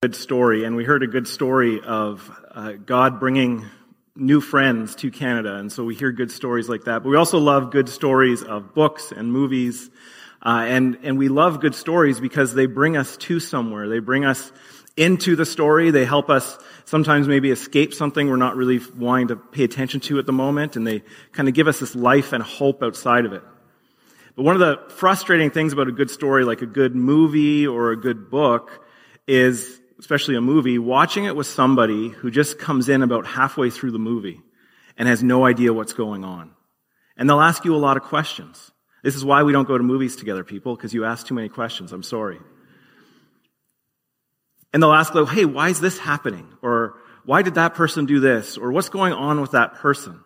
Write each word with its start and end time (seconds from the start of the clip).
good 0.00 0.14
story, 0.14 0.62
and 0.62 0.76
we 0.76 0.84
heard 0.84 1.02
a 1.02 1.08
good 1.08 1.26
story 1.26 1.80
of 1.80 2.30
uh, 2.52 2.74
God 2.74 3.18
bringing 3.18 3.66
new 4.14 4.40
friends 4.40 4.94
to 4.94 5.10
Canada, 5.10 5.56
and 5.56 5.72
so 5.72 5.82
we 5.82 5.96
hear 5.96 6.12
good 6.12 6.30
stories 6.30 6.68
like 6.68 6.84
that. 6.84 7.02
But 7.02 7.08
we 7.08 7.16
also 7.16 7.40
love 7.40 7.72
good 7.72 7.88
stories 7.88 8.44
of 8.44 8.74
books 8.74 9.10
and 9.10 9.32
movies, 9.32 9.90
uh, 10.40 10.66
and 10.68 10.98
and 11.02 11.18
we 11.18 11.26
love 11.28 11.58
good 11.58 11.74
stories 11.74 12.20
because 12.20 12.54
they 12.54 12.66
bring 12.66 12.96
us 12.96 13.16
to 13.16 13.40
somewhere. 13.40 13.88
They 13.88 13.98
bring 13.98 14.24
us 14.24 14.52
into 14.96 15.34
the 15.34 15.44
story. 15.44 15.90
They 15.90 16.04
help 16.04 16.30
us 16.30 16.56
sometimes 16.84 17.26
maybe 17.26 17.50
escape 17.50 17.92
something 17.92 18.28
we're 18.30 18.36
not 18.36 18.54
really 18.54 18.78
wanting 18.96 19.28
to 19.28 19.36
pay 19.36 19.64
attention 19.64 19.98
to 20.02 20.20
at 20.20 20.26
the 20.26 20.32
moment, 20.32 20.76
and 20.76 20.86
they 20.86 21.02
kind 21.32 21.48
of 21.48 21.56
give 21.56 21.66
us 21.66 21.80
this 21.80 21.96
life 21.96 22.32
and 22.32 22.40
hope 22.40 22.84
outside 22.84 23.26
of 23.26 23.32
it. 23.32 23.42
But 24.36 24.44
one 24.44 24.54
of 24.54 24.60
the 24.60 24.78
frustrating 24.94 25.50
things 25.50 25.72
about 25.72 25.88
a 25.88 25.92
good 25.92 26.08
story, 26.08 26.44
like 26.44 26.62
a 26.62 26.66
good 26.66 26.94
movie 26.94 27.66
or 27.66 27.90
a 27.90 27.96
good 27.96 28.30
book, 28.30 28.84
is 29.26 29.77
especially 29.98 30.36
a 30.36 30.40
movie, 30.40 30.78
watching 30.78 31.24
it 31.24 31.36
with 31.36 31.46
somebody 31.46 32.08
who 32.08 32.30
just 32.30 32.58
comes 32.58 32.88
in 32.88 33.02
about 33.02 33.26
halfway 33.26 33.70
through 33.70 33.90
the 33.90 33.98
movie 33.98 34.40
and 34.96 35.08
has 35.08 35.22
no 35.22 35.44
idea 35.44 35.72
what's 35.72 35.92
going 35.92 36.24
on. 36.24 36.52
And 37.16 37.28
they'll 37.28 37.40
ask 37.40 37.64
you 37.64 37.74
a 37.74 37.78
lot 37.78 37.96
of 37.96 38.04
questions. 38.04 38.70
This 39.02 39.16
is 39.16 39.24
why 39.24 39.42
we 39.42 39.52
don't 39.52 39.66
go 39.66 39.78
to 39.78 39.84
movies 39.84 40.16
together, 40.16 40.44
people, 40.44 40.76
because 40.76 40.94
you 40.94 41.04
ask 41.04 41.26
too 41.26 41.34
many 41.34 41.48
questions. 41.48 41.92
I'm 41.92 42.02
sorry. 42.02 42.38
And 44.72 44.82
they'll 44.82 44.92
ask, 44.92 45.12
hey, 45.12 45.44
why 45.44 45.70
is 45.70 45.80
this 45.80 45.98
happening? 45.98 46.48
Or 46.62 46.96
why 47.24 47.42
did 47.42 47.54
that 47.54 47.74
person 47.74 48.06
do 48.06 48.20
this? 48.20 48.56
Or 48.56 48.70
what's 48.72 48.88
going 48.88 49.12
on 49.12 49.40
with 49.40 49.52
that 49.52 49.74
person? 49.74 50.20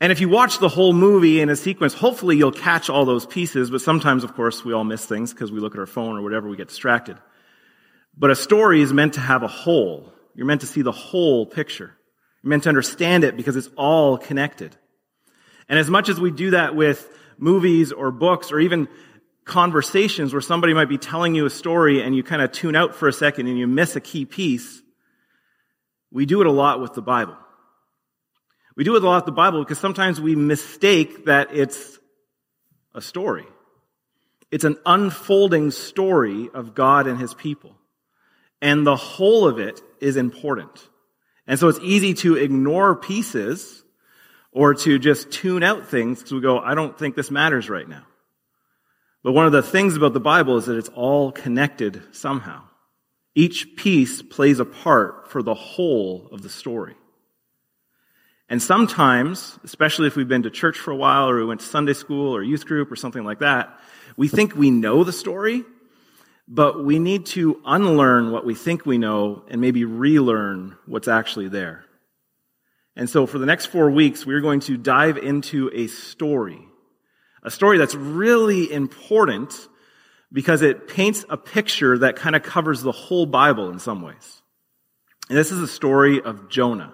And 0.00 0.12
if 0.12 0.20
you 0.20 0.28
watch 0.28 0.58
the 0.58 0.68
whole 0.68 0.92
movie 0.92 1.40
in 1.40 1.48
a 1.48 1.56
sequence, 1.56 1.94
hopefully 1.94 2.36
you'll 2.36 2.52
catch 2.52 2.90
all 2.90 3.04
those 3.04 3.26
pieces, 3.26 3.70
but 3.70 3.80
sometimes, 3.80 4.24
of 4.24 4.34
course, 4.34 4.64
we 4.64 4.72
all 4.72 4.84
miss 4.84 5.06
things 5.06 5.32
because 5.32 5.50
we 5.50 5.60
look 5.60 5.74
at 5.74 5.78
our 5.78 5.86
phone 5.86 6.16
or 6.16 6.22
whatever, 6.22 6.48
we 6.48 6.56
get 6.56 6.68
distracted. 6.68 7.16
But 8.16 8.30
a 8.30 8.36
story 8.36 8.80
is 8.80 8.92
meant 8.92 9.14
to 9.14 9.20
have 9.20 9.42
a 9.42 9.48
whole. 9.48 10.12
You're 10.34 10.46
meant 10.46 10.60
to 10.60 10.66
see 10.66 10.82
the 10.82 10.92
whole 10.92 11.46
picture. 11.46 11.96
You're 12.42 12.50
meant 12.50 12.64
to 12.64 12.68
understand 12.68 13.24
it 13.24 13.36
because 13.36 13.56
it's 13.56 13.70
all 13.76 14.18
connected. 14.18 14.76
And 15.68 15.78
as 15.78 15.90
much 15.90 16.08
as 16.08 16.20
we 16.20 16.30
do 16.30 16.50
that 16.50 16.76
with 16.76 17.08
movies 17.38 17.90
or 17.90 18.10
books 18.10 18.52
or 18.52 18.60
even 18.60 18.88
conversations 19.44 20.32
where 20.32 20.40
somebody 20.40 20.74
might 20.74 20.88
be 20.88 20.98
telling 20.98 21.34
you 21.34 21.46
a 21.46 21.50
story 21.50 22.02
and 22.02 22.14
you 22.14 22.22
kind 22.22 22.42
of 22.42 22.52
tune 22.52 22.76
out 22.76 22.94
for 22.94 23.08
a 23.08 23.12
second 23.12 23.46
and 23.46 23.58
you 23.58 23.66
miss 23.66 23.96
a 23.96 24.00
key 24.00 24.24
piece, 24.24 24.82
we 26.10 26.26
do 26.26 26.40
it 26.40 26.46
a 26.46 26.52
lot 26.52 26.80
with 26.80 26.94
the 26.94 27.02
Bible. 27.02 27.36
We 28.76 28.84
do 28.84 28.96
it 28.96 29.02
a 29.02 29.06
lot 29.06 29.16
with 29.16 29.26
the 29.26 29.32
Bible 29.32 29.60
because 29.60 29.78
sometimes 29.78 30.20
we 30.20 30.34
mistake 30.34 31.26
that 31.26 31.48
it's 31.52 31.98
a 32.94 33.00
story. 33.00 33.46
It's 34.50 34.64
an 34.64 34.76
unfolding 34.86 35.70
story 35.72 36.48
of 36.52 36.74
God 36.74 37.06
and 37.06 37.18
His 37.18 37.34
people 37.34 37.76
and 38.60 38.86
the 38.86 38.96
whole 38.96 39.46
of 39.46 39.58
it 39.58 39.80
is 40.00 40.16
important. 40.16 40.88
And 41.46 41.58
so 41.58 41.68
it's 41.68 41.80
easy 41.82 42.14
to 42.14 42.36
ignore 42.36 42.96
pieces 42.96 43.84
or 44.52 44.74
to 44.74 44.98
just 44.98 45.30
tune 45.30 45.62
out 45.62 45.88
things 45.88 46.18
because 46.18 46.32
we 46.32 46.40
go, 46.40 46.58
I 46.58 46.74
don't 46.74 46.98
think 46.98 47.16
this 47.16 47.30
matters 47.30 47.68
right 47.68 47.88
now. 47.88 48.04
But 49.22 49.32
one 49.32 49.46
of 49.46 49.52
the 49.52 49.62
things 49.62 49.96
about 49.96 50.12
the 50.12 50.20
Bible 50.20 50.58
is 50.58 50.66
that 50.66 50.76
it's 50.76 50.90
all 50.90 51.32
connected 51.32 52.02
somehow. 52.12 52.62
Each 53.34 53.76
piece 53.76 54.22
plays 54.22 54.60
a 54.60 54.64
part 54.64 55.30
for 55.30 55.42
the 55.42 55.54
whole 55.54 56.28
of 56.30 56.42
the 56.42 56.48
story. 56.48 56.94
And 58.48 58.62
sometimes, 58.62 59.58
especially 59.64 60.06
if 60.06 60.16
we've 60.16 60.28
been 60.28 60.42
to 60.42 60.50
church 60.50 60.78
for 60.78 60.90
a 60.90 60.96
while 60.96 61.28
or 61.28 61.36
we 61.36 61.46
went 61.46 61.60
to 61.60 61.66
Sunday 61.66 61.94
school 61.94 62.36
or 62.36 62.42
youth 62.42 62.66
group 62.66 62.92
or 62.92 62.96
something 62.96 63.24
like 63.24 63.40
that, 63.40 63.80
we 64.16 64.28
think 64.28 64.54
we 64.54 64.70
know 64.70 65.02
the 65.02 65.12
story, 65.12 65.64
but 66.46 66.84
we 66.84 66.98
need 66.98 67.26
to 67.26 67.60
unlearn 67.64 68.30
what 68.30 68.44
we 68.44 68.54
think 68.54 68.84
we 68.84 68.98
know 68.98 69.44
and 69.48 69.60
maybe 69.60 69.84
relearn 69.84 70.76
what's 70.86 71.08
actually 71.08 71.48
there. 71.48 71.84
And 72.96 73.08
so 73.08 73.26
for 73.26 73.38
the 73.38 73.46
next 73.46 73.66
four 73.66 73.90
weeks, 73.90 74.24
we're 74.24 74.40
going 74.40 74.60
to 74.60 74.76
dive 74.76 75.16
into 75.16 75.70
a 75.72 75.86
story. 75.88 76.66
A 77.42 77.50
story 77.50 77.78
that's 77.78 77.94
really 77.94 78.72
important 78.72 79.68
because 80.32 80.62
it 80.62 80.88
paints 80.88 81.24
a 81.28 81.36
picture 81.36 81.98
that 81.98 82.16
kind 82.16 82.36
of 82.36 82.42
covers 82.42 82.82
the 82.82 82.92
whole 82.92 83.26
Bible 83.26 83.70
in 83.70 83.78
some 83.78 84.02
ways. 84.02 84.42
And 85.28 85.38
this 85.38 85.50
is 85.50 85.60
a 85.60 85.68
story 85.68 86.20
of 86.20 86.48
Jonah. 86.50 86.92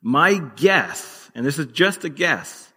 My 0.00 0.38
guess, 0.56 1.30
and 1.34 1.44
this 1.44 1.58
is 1.58 1.66
just 1.66 2.04
a 2.04 2.08
guess, 2.08 2.72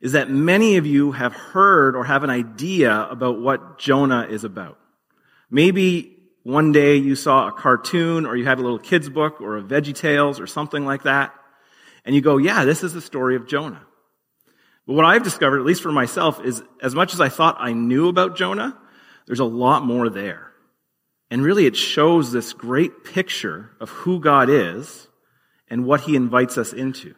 is 0.00 0.12
that 0.12 0.30
many 0.30 0.76
of 0.76 0.86
you 0.86 1.12
have 1.12 1.32
heard 1.32 1.96
or 1.96 2.04
have 2.04 2.24
an 2.24 2.30
idea 2.30 3.06
about 3.08 3.40
what 3.40 3.78
Jonah 3.78 4.26
is 4.28 4.44
about. 4.44 4.78
Maybe 5.54 6.16
one 6.44 6.72
day 6.72 6.96
you 6.96 7.14
saw 7.14 7.48
a 7.48 7.52
cartoon 7.52 8.24
or 8.24 8.36
you 8.36 8.46
had 8.46 8.58
a 8.58 8.62
little 8.62 8.78
kid's 8.78 9.10
book 9.10 9.42
or 9.42 9.58
a 9.58 9.62
Veggie 9.62 9.94
Tales 9.94 10.40
or 10.40 10.46
something 10.46 10.86
like 10.86 11.02
that, 11.02 11.34
and 12.06 12.14
you 12.14 12.22
go, 12.22 12.38
yeah, 12.38 12.64
this 12.64 12.82
is 12.82 12.94
the 12.94 13.02
story 13.02 13.36
of 13.36 13.46
Jonah. 13.46 13.82
But 14.86 14.94
what 14.94 15.04
I've 15.04 15.22
discovered, 15.22 15.58
at 15.58 15.66
least 15.66 15.82
for 15.82 15.92
myself, 15.92 16.42
is 16.42 16.62
as 16.82 16.94
much 16.94 17.12
as 17.12 17.20
I 17.20 17.28
thought 17.28 17.56
I 17.60 17.74
knew 17.74 18.08
about 18.08 18.34
Jonah, 18.34 18.78
there's 19.26 19.40
a 19.40 19.44
lot 19.44 19.84
more 19.84 20.08
there. 20.08 20.52
And 21.30 21.42
really 21.42 21.66
it 21.66 21.76
shows 21.76 22.32
this 22.32 22.54
great 22.54 23.04
picture 23.04 23.72
of 23.78 23.90
who 23.90 24.20
God 24.20 24.48
is 24.48 25.06
and 25.68 25.84
what 25.84 26.00
he 26.00 26.16
invites 26.16 26.56
us 26.56 26.72
into. 26.72 27.14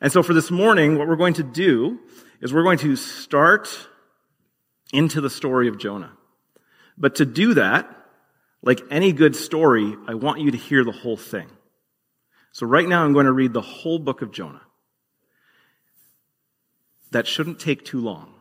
And 0.00 0.10
so 0.10 0.24
for 0.24 0.34
this 0.34 0.50
morning, 0.50 0.98
what 0.98 1.06
we're 1.06 1.14
going 1.14 1.34
to 1.34 1.44
do 1.44 2.00
is 2.40 2.52
we're 2.52 2.64
going 2.64 2.78
to 2.78 2.96
start 2.96 3.88
into 4.92 5.20
the 5.20 5.30
story 5.30 5.68
of 5.68 5.78
Jonah. 5.78 6.10
But 6.96 7.16
to 7.16 7.24
do 7.24 7.54
that, 7.54 7.90
like 8.62 8.80
any 8.90 9.12
good 9.12 9.36
story, 9.36 9.96
I 10.06 10.14
want 10.14 10.40
you 10.40 10.50
to 10.52 10.56
hear 10.56 10.84
the 10.84 10.92
whole 10.92 11.16
thing. 11.16 11.48
So 12.52 12.66
right 12.66 12.88
now 12.88 13.04
I'm 13.04 13.12
going 13.12 13.26
to 13.26 13.32
read 13.32 13.52
the 13.52 13.60
whole 13.60 13.98
book 13.98 14.22
of 14.22 14.32
Jonah. 14.32 14.62
That 17.10 17.26
shouldn't 17.26 17.58
take 17.58 17.84
too 17.84 18.00
long. 18.00 18.32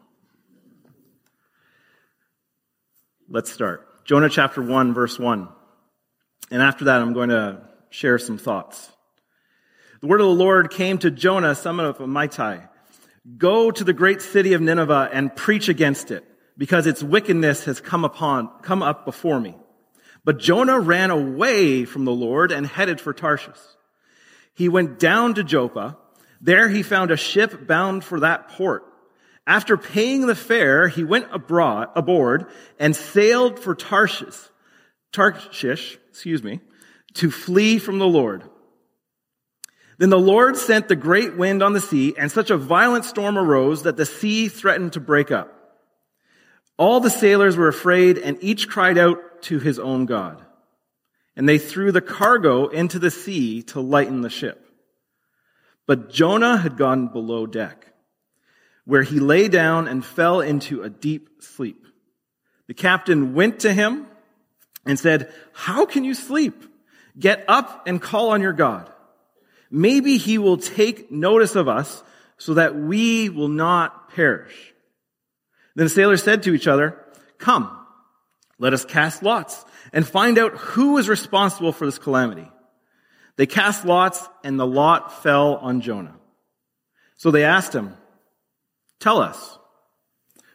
Let's 3.27 3.51
start. 3.51 4.05
Jonah 4.05 4.29
chapter 4.29 4.61
1 4.61 4.93
verse 4.93 5.17
1. 5.17 5.47
And 6.51 6.61
after 6.61 6.85
that 6.85 7.01
I'm 7.01 7.13
going 7.13 7.29
to 7.29 7.61
share 7.89 8.19
some 8.19 8.37
thoughts. 8.37 8.91
The 10.01 10.07
word 10.07 10.21
of 10.21 10.27
the 10.27 10.33
Lord 10.33 10.69
came 10.69 10.97
to 10.99 11.09
Jonah, 11.09 11.55
son 11.55 11.79
of 11.79 11.97
Amittai. 11.97 12.67
Go 13.37 13.71
to 13.71 13.83
the 13.83 13.93
great 13.93 14.21
city 14.21 14.53
of 14.53 14.61
Nineveh 14.61 15.09
and 15.11 15.35
preach 15.35 15.69
against 15.69 16.11
it 16.11 16.25
because 16.57 16.87
its 16.87 17.03
wickedness 17.03 17.65
has 17.65 17.81
come 17.81 18.05
upon, 18.05 18.49
come 18.61 18.83
up 18.83 19.05
before 19.05 19.39
me. 19.39 19.55
But 20.25 20.39
Jonah 20.39 20.79
ran 20.79 21.11
away 21.11 21.85
from 21.85 22.05
the 22.05 22.11
Lord 22.11 22.51
and 22.51 22.65
headed 22.65 23.01
for 23.01 23.13
Tarshish. 23.13 23.59
He 24.53 24.69
went 24.69 24.99
down 24.99 25.33
to 25.33 25.43
Joppa. 25.43 25.97
There 26.39 26.69
he 26.69 26.83
found 26.83 27.11
a 27.11 27.17
ship 27.17 27.67
bound 27.67 28.03
for 28.03 28.19
that 28.21 28.49
port. 28.49 28.85
After 29.45 29.75
paying 29.75 30.25
the 30.25 30.35
fare, 30.35 30.87
he 30.87 31.03
went 31.03 31.27
abroad, 31.31 31.89
aboard 31.95 32.45
and 32.79 32.95
sailed 32.95 33.59
for 33.59 33.75
Tarshish, 33.75 34.37
Tarshish, 35.11 35.97
excuse 36.09 36.41
me, 36.41 36.61
to 37.15 37.29
flee 37.29 37.77
from 37.77 37.99
the 37.99 38.07
Lord. 38.07 38.43
Then 39.97 40.09
the 40.09 40.19
Lord 40.19 40.57
sent 40.57 40.87
the 40.87 40.95
great 40.95 41.35
wind 41.35 41.61
on 41.61 41.73
the 41.73 41.81
sea 41.81 42.15
and 42.17 42.31
such 42.31 42.49
a 42.49 42.57
violent 42.57 43.05
storm 43.05 43.37
arose 43.37 43.83
that 43.83 43.97
the 43.97 44.05
sea 44.05 44.47
threatened 44.47 44.93
to 44.93 44.99
break 44.99 45.29
up. 45.29 45.62
All 46.77 46.99
the 46.99 47.09
sailors 47.09 47.55
were 47.55 47.67
afraid 47.67 48.17
and 48.17 48.37
each 48.41 48.67
cried 48.67 48.97
out 48.97 49.41
to 49.43 49.59
his 49.59 49.79
own 49.79 50.05
God. 50.05 50.43
And 51.35 51.47
they 51.47 51.57
threw 51.57 51.91
the 51.91 52.01
cargo 52.01 52.67
into 52.67 52.99
the 52.99 53.11
sea 53.11 53.63
to 53.63 53.79
lighten 53.79 54.21
the 54.21 54.29
ship. 54.29 54.59
But 55.85 56.11
Jonah 56.11 56.57
had 56.57 56.77
gone 56.77 57.07
below 57.07 57.45
deck, 57.45 57.87
where 58.85 59.03
he 59.03 59.19
lay 59.19 59.47
down 59.47 59.87
and 59.87 60.05
fell 60.05 60.41
into 60.41 60.81
a 60.81 60.89
deep 60.89 61.41
sleep. 61.41 61.85
The 62.67 62.73
captain 62.73 63.33
went 63.33 63.61
to 63.61 63.73
him 63.73 64.07
and 64.85 64.97
said, 64.97 65.33
How 65.53 65.85
can 65.85 66.03
you 66.03 66.13
sleep? 66.13 66.63
Get 67.19 67.43
up 67.47 67.87
and 67.87 68.01
call 68.01 68.29
on 68.29 68.41
your 68.41 68.53
God. 68.53 68.89
Maybe 69.69 70.17
he 70.17 70.37
will 70.37 70.57
take 70.57 71.11
notice 71.11 71.55
of 71.55 71.67
us 71.67 72.03
so 72.37 72.55
that 72.55 72.75
we 72.75 73.29
will 73.29 73.49
not 73.49 74.09
perish. 74.09 74.72
Then 75.75 75.85
the 75.85 75.89
sailors 75.89 76.23
said 76.23 76.43
to 76.43 76.53
each 76.53 76.67
other, 76.67 76.97
Come, 77.37 77.69
let 78.59 78.73
us 78.73 78.85
cast 78.85 79.23
lots 79.23 79.65
and 79.91 80.07
find 80.07 80.37
out 80.37 80.55
who 80.55 80.97
is 80.97 81.09
responsible 81.09 81.71
for 81.71 81.85
this 81.85 81.99
calamity. 81.99 82.49
They 83.35 83.45
cast 83.45 83.85
lots 83.85 84.27
and 84.43 84.59
the 84.59 84.67
lot 84.67 85.23
fell 85.23 85.55
on 85.55 85.81
Jonah. 85.81 86.15
So 87.17 87.31
they 87.31 87.43
asked 87.43 87.73
him, 87.73 87.95
Tell 88.99 89.19
us, 89.19 89.57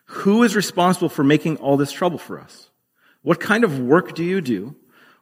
who 0.05 0.43
is 0.43 0.57
responsible 0.57 1.09
for 1.09 1.23
making 1.23 1.59
all 1.59 1.77
this 1.77 1.93
trouble 1.93 2.19
for 2.19 2.41
us? 2.41 2.71
What 3.23 3.41
kind 3.41 3.65
of 3.65 3.79
work 3.79 4.15
do 4.15 4.25
you 4.25 4.41
do? 4.41 4.75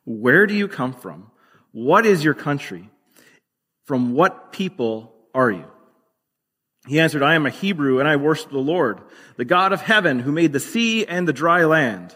Where 0.04 0.46
do 0.46 0.54
you 0.54 0.68
come 0.68 0.92
from? 0.92 1.30
What 1.72 2.06
is 2.06 2.22
your 2.22 2.34
country? 2.34 2.88
From 3.84 4.12
what 4.12 4.52
people 4.52 5.12
are 5.34 5.50
you? 5.50 5.64
He 6.86 7.00
answered, 7.00 7.22
I 7.22 7.34
am 7.34 7.46
a 7.46 7.50
Hebrew 7.50 7.98
and 7.98 8.08
I 8.08 8.16
worship 8.16 8.50
the 8.50 8.58
Lord, 8.58 9.00
the 9.36 9.44
God 9.44 9.72
of 9.72 9.80
heaven 9.80 10.20
who 10.20 10.32
made 10.32 10.52
the 10.52 10.60
sea 10.60 11.04
and 11.04 11.26
the 11.26 11.32
dry 11.32 11.64
land. 11.64 12.14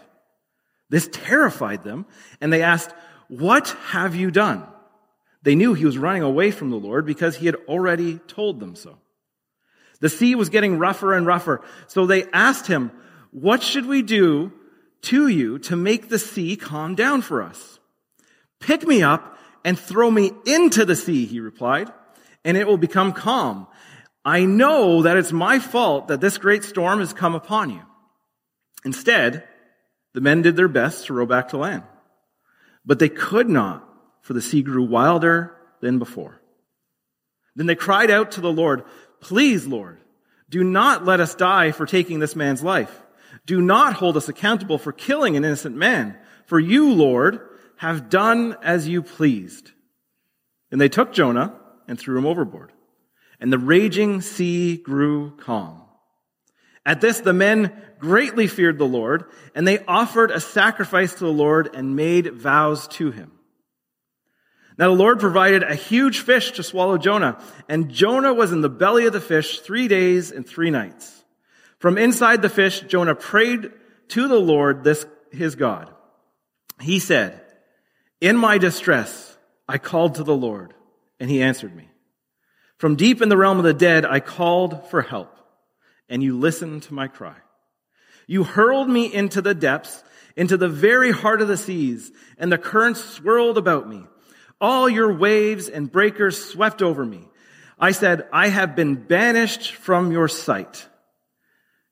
This 0.89 1.09
terrified 1.11 1.83
them, 1.83 2.05
and 2.41 2.51
they 2.51 2.63
asked, 2.63 2.93
What 3.29 3.69
have 3.87 4.15
you 4.15 4.29
done? 4.29 4.67
They 5.41 5.55
knew 5.55 5.73
he 5.73 5.85
was 5.85 5.97
running 5.97 6.21
away 6.21 6.51
from 6.51 6.69
the 6.69 6.77
Lord 6.77 7.05
because 7.05 7.37
he 7.37 7.45
had 7.45 7.55
already 7.67 8.19
told 8.27 8.59
them 8.59 8.75
so. 8.75 8.97
The 10.01 10.09
sea 10.09 10.35
was 10.35 10.49
getting 10.49 10.79
rougher 10.79 11.13
and 11.13 11.25
rougher, 11.25 11.61
so 11.87 12.05
they 12.05 12.25
asked 12.31 12.67
him, 12.67 12.91
What 13.31 13.63
should 13.63 13.85
we 13.85 14.01
do 14.01 14.51
to 15.03 15.27
you 15.27 15.59
to 15.59 15.75
make 15.75 16.09
the 16.09 16.19
sea 16.19 16.55
calm 16.55 16.95
down 16.95 17.21
for 17.21 17.41
us? 17.41 17.79
Pick 18.59 18.85
me 18.85 19.01
up 19.01 19.37
and 19.63 19.79
throw 19.79 20.11
me 20.11 20.31
into 20.45 20.85
the 20.85 20.95
sea, 20.95 21.25
he 21.25 21.39
replied, 21.39 21.91
and 22.43 22.57
it 22.57 22.67
will 22.67 22.77
become 22.77 23.13
calm. 23.13 23.67
I 24.23 24.45
know 24.45 25.01
that 25.03 25.17
it's 25.17 25.31
my 25.31 25.59
fault 25.59 26.09
that 26.09 26.21
this 26.21 26.37
great 26.37 26.63
storm 26.63 26.99
has 26.99 27.13
come 27.13 27.33
upon 27.33 27.71
you. 27.71 27.81
Instead, 28.85 29.43
the 30.13 30.21
men 30.21 30.41
did 30.41 30.55
their 30.55 30.67
best 30.67 31.05
to 31.05 31.13
row 31.13 31.25
back 31.25 31.49
to 31.49 31.57
land. 31.57 31.83
But 32.85 32.99
they 32.99 33.09
could 33.09 33.49
not, 33.49 33.87
for 34.21 34.33
the 34.33 34.41
sea 34.41 34.61
grew 34.61 34.83
wilder 34.83 35.55
than 35.81 35.99
before. 35.99 36.41
Then 37.55 37.65
they 37.65 37.75
cried 37.75 38.11
out 38.11 38.31
to 38.31 38.41
the 38.41 38.51
Lord, 38.51 38.83
Please, 39.19 39.67
Lord, 39.67 39.99
do 40.49 40.63
not 40.63 41.05
let 41.05 41.19
us 41.19 41.35
die 41.35 41.71
for 41.71 41.85
taking 41.85 42.19
this 42.19 42.35
man's 42.35 42.63
life. 42.63 43.01
Do 43.45 43.61
not 43.61 43.93
hold 43.93 44.17
us 44.17 44.29
accountable 44.29 44.77
for 44.77 44.91
killing 44.91 45.35
an 45.35 45.45
innocent 45.45 45.75
man. 45.75 46.17
For 46.45 46.59
you, 46.59 46.93
Lord, 46.93 47.39
have 47.77 48.09
done 48.09 48.57
as 48.61 48.87
you 48.87 49.01
pleased. 49.01 49.71
And 50.71 50.79
they 50.79 50.89
took 50.89 51.13
Jonah 51.13 51.55
and 51.87 51.99
threw 51.99 52.17
him 52.17 52.25
overboard. 52.25 52.71
And 53.41 53.51
the 53.51 53.57
raging 53.57 54.21
sea 54.21 54.77
grew 54.77 55.35
calm. 55.37 55.81
At 56.85 57.01
this, 57.01 57.19
the 57.19 57.33
men 57.33 57.73
greatly 57.99 58.47
feared 58.47 58.77
the 58.77 58.85
Lord, 58.85 59.25
and 59.53 59.67
they 59.67 59.83
offered 59.85 60.31
a 60.31 60.39
sacrifice 60.39 61.13
to 61.15 61.25
the 61.25 61.31
Lord 61.31 61.75
and 61.75 61.95
made 61.95 62.33
vows 62.33 62.87
to 62.89 63.11
him. 63.11 63.31
Now 64.77 64.87
the 64.87 64.95
Lord 64.95 65.19
provided 65.19 65.63
a 65.63 65.75
huge 65.75 66.21
fish 66.21 66.53
to 66.53 66.63
swallow 66.63 66.97
Jonah, 66.97 67.39
and 67.69 67.91
Jonah 67.91 68.33
was 68.33 68.51
in 68.51 68.61
the 68.61 68.69
belly 68.69 69.05
of 69.05 69.13
the 69.13 69.21
fish 69.21 69.59
three 69.59 69.87
days 69.87 70.31
and 70.31 70.47
three 70.47 70.71
nights. 70.71 71.23
From 71.77 71.97
inside 71.97 72.41
the 72.41 72.49
fish, 72.49 72.79
Jonah 72.81 73.15
prayed 73.15 73.71
to 74.09 74.27
the 74.27 74.39
Lord, 74.39 74.83
this, 74.83 75.05
his 75.31 75.55
God. 75.55 75.91
He 76.79 76.99
said, 76.99 77.39
In 78.19 78.37
my 78.37 78.57
distress, 78.57 79.37
I 79.67 79.77
called 79.77 80.15
to 80.15 80.23
the 80.23 80.35
Lord, 80.35 80.73
and 81.19 81.29
he 81.29 81.43
answered 81.43 81.75
me. 81.75 81.90
From 82.81 82.95
deep 82.95 83.21
in 83.21 83.29
the 83.29 83.37
realm 83.37 83.59
of 83.59 83.63
the 83.63 83.75
dead, 83.75 84.05
I 84.05 84.21
called 84.21 84.89
for 84.89 85.03
help 85.03 85.37
and 86.09 86.23
you 86.23 86.39
listened 86.39 86.81
to 86.81 86.95
my 86.95 87.07
cry. 87.07 87.35
You 88.25 88.43
hurled 88.43 88.89
me 88.89 89.13
into 89.13 89.39
the 89.39 89.53
depths, 89.53 90.03
into 90.35 90.57
the 90.57 90.67
very 90.67 91.11
heart 91.11 91.43
of 91.43 91.47
the 91.47 91.57
seas, 91.57 92.11
and 92.39 92.51
the 92.51 92.57
currents 92.57 93.05
swirled 93.05 93.59
about 93.59 93.87
me. 93.87 94.03
All 94.59 94.89
your 94.89 95.13
waves 95.13 95.69
and 95.69 95.91
breakers 95.91 96.43
swept 96.43 96.81
over 96.81 97.05
me. 97.05 97.29
I 97.77 97.91
said, 97.91 98.27
I 98.33 98.47
have 98.47 98.75
been 98.75 98.95
banished 98.95 99.75
from 99.75 100.11
your 100.11 100.27
sight. 100.27 100.87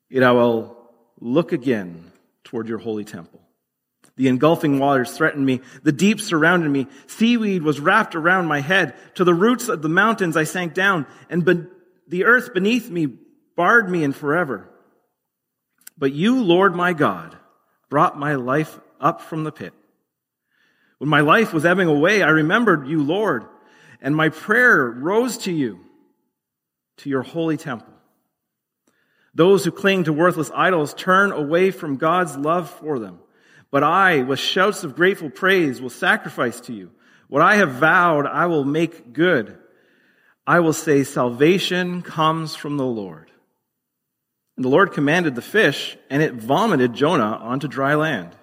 Yet 0.08 0.24
I 0.24 0.32
will 0.32 0.76
look 1.20 1.52
again 1.52 2.10
toward 2.42 2.66
your 2.66 2.78
holy 2.78 3.04
temple. 3.04 3.40
The 4.20 4.28
engulfing 4.28 4.78
waters 4.78 5.16
threatened 5.16 5.46
me. 5.46 5.62
The 5.82 5.92
deep 5.92 6.20
surrounded 6.20 6.68
me. 6.68 6.88
Seaweed 7.06 7.62
was 7.62 7.80
wrapped 7.80 8.14
around 8.14 8.48
my 8.48 8.60
head. 8.60 8.94
To 9.14 9.24
the 9.24 9.32
roots 9.32 9.70
of 9.70 9.80
the 9.80 9.88
mountains 9.88 10.36
I 10.36 10.44
sank 10.44 10.74
down, 10.74 11.06
and 11.30 11.42
be- 11.42 11.64
the 12.06 12.26
earth 12.26 12.52
beneath 12.52 12.90
me 12.90 13.06
barred 13.56 13.88
me 13.88 14.04
in 14.04 14.12
forever. 14.12 14.68
But 15.96 16.12
you, 16.12 16.42
Lord 16.42 16.76
my 16.76 16.92
God, 16.92 17.34
brought 17.88 18.18
my 18.18 18.34
life 18.34 18.78
up 19.00 19.22
from 19.22 19.44
the 19.44 19.52
pit. 19.52 19.72
When 20.98 21.08
my 21.08 21.20
life 21.20 21.54
was 21.54 21.64
ebbing 21.64 21.88
away, 21.88 22.22
I 22.22 22.28
remembered 22.28 22.88
you, 22.88 23.02
Lord, 23.02 23.46
and 24.02 24.14
my 24.14 24.28
prayer 24.28 24.84
rose 24.84 25.38
to 25.38 25.50
you, 25.50 25.80
to 26.98 27.08
your 27.08 27.22
holy 27.22 27.56
temple. 27.56 27.94
Those 29.34 29.64
who 29.64 29.70
cling 29.70 30.04
to 30.04 30.12
worthless 30.12 30.50
idols 30.54 30.92
turn 30.92 31.32
away 31.32 31.70
from 31.70 31.96
God's 31.96 32.36
love 32.36 32.68
for 32.68 32.98
them. 32.98 33.20
But 33.70 33.84
I, 33.84 34.22
with 34.22 34.38
shouts 34.38 34.84
of 34.84 34.96
grateful 34.96 35.30
praise, 35.30 35.80
will 35.80 35.90
sacrifice 35.90 36.60
to 36.62 36.72
you. 36.72 36.90
What 37.28 37.42
I 37.42 37.56
have 37.56 37.72
vowed, 37.72 38.26
I 38.26 38.46
will 38.46 38.64
make 38.64 39.12
good. 39.12 39.56
I 40.46 40.60
will 40.60 40.72
say, 40.72 41.04
salvation 41.04 42.02
comes 42.02 42.56
from 42.56 42.76
the 42.76 42.84
Lord. 42.84 43.30
And 44.56 44.64
the 44.64 44.70
Lord 44.70 44.92
commanded 44.92 45.36
the 45.36 45.42
fish, 45.42 45.96
and 46.10 46.22
it 46.22 46.34
vomited 46.34 46.94
Jonah 46.94 47.38
onto 47.40 47.68
dry 47.68 47.94
land. 47.94 48.34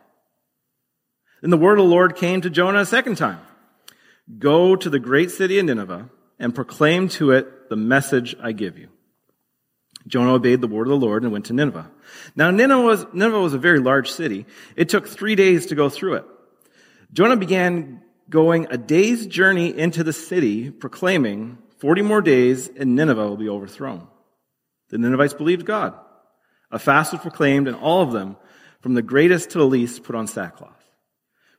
Then 1.41 1.51
the 1.51 1.57
word 1.57 1.79
of 1.79 1.85
the 1.85 1.91
Lord 1.91 2.15
came 2.15 2.41
to 2.41 2.49
Jonah 2.49 2.79
a 2.79 2.85
second 2.85 3.17
time. 3.17 3.41
Go 4.39 4.75
to 4.75 4.89
the 4.89 4.99
great 4.99 5.31
city 5.31 5.59
of 5.59 5.65
Nineveh 5.65 6.09
and 6.39 6.55
proclaim 6.55 7.09
to 7.09 7.31
it 7.31 7.69
the 7.69 7.75
message 7.75 8.35
I 8.41 8.53
give 8.53 8.77
you. 8.77 8.89
Jonah 10.07 10.33
obeyed 10.33 10.61
the 10.61 10.67
word 10.67 10.87
of 10.87 10.99
the 10.99 11.05
Lord 11.05 11.23
and 11.23 11.31
went 11.31 11.45
to 11.45 11.53
Nineveh. 11.53 11.91
Now 12.35 12.49
Nineveh 12.49 12.81
was, 12.81 13.05
Nineveh 13.13 13.39
was 13.39 13.53
a 13.53 13.59
very 13.59 13.79
large 13.79 14.09
city. 14.09 14.45
It 14.75 14.89
took 14.89 15.07
three 15.07 15.35
days 15.35 15.67
to 15.67 15.75
go 15.75 15.89
through 15.89 16.15
it. 16.15 16.25
Jonah 17.13 17.37
began 17.37 18.01
going 18.29 18.67
a 18.69 18.77
day's 18.77 19.27
journey 19.27 19.77
into 19.77 20.03
the 20.03 20.13
city, 20.13 20.71
proclaiming, 20.71 21.57
40 21.79 22.01
more 22.01 22.21
days 22.21 22.67
and 22.67 22.95
Nineveh 22.95 23.27
will 23.27 23.37
be 23.37 23.49
overthrown. 23.49 24.07
The 24.89 24.97
Ninevites 24.97 25.33
believed 25.33 25.65
God. 25.65 25.93
A 26.71 26.79
fast 26.79 27.11
was 27.11 27.21
proclaimed, 27.21 27.67
and 27.67 27.77
all 27.77 28.01
of 28.01 28.11
them, 28.11 28.37
from 28.81 28.93
the 28.93 29.01
greatest 29.01 29.51
to 29.51 29.57
the 29.57 29.65
least, 29.65 30.03
put 30.03 30.15
on 30.15 30.27
sackcloth. 30.27 30.73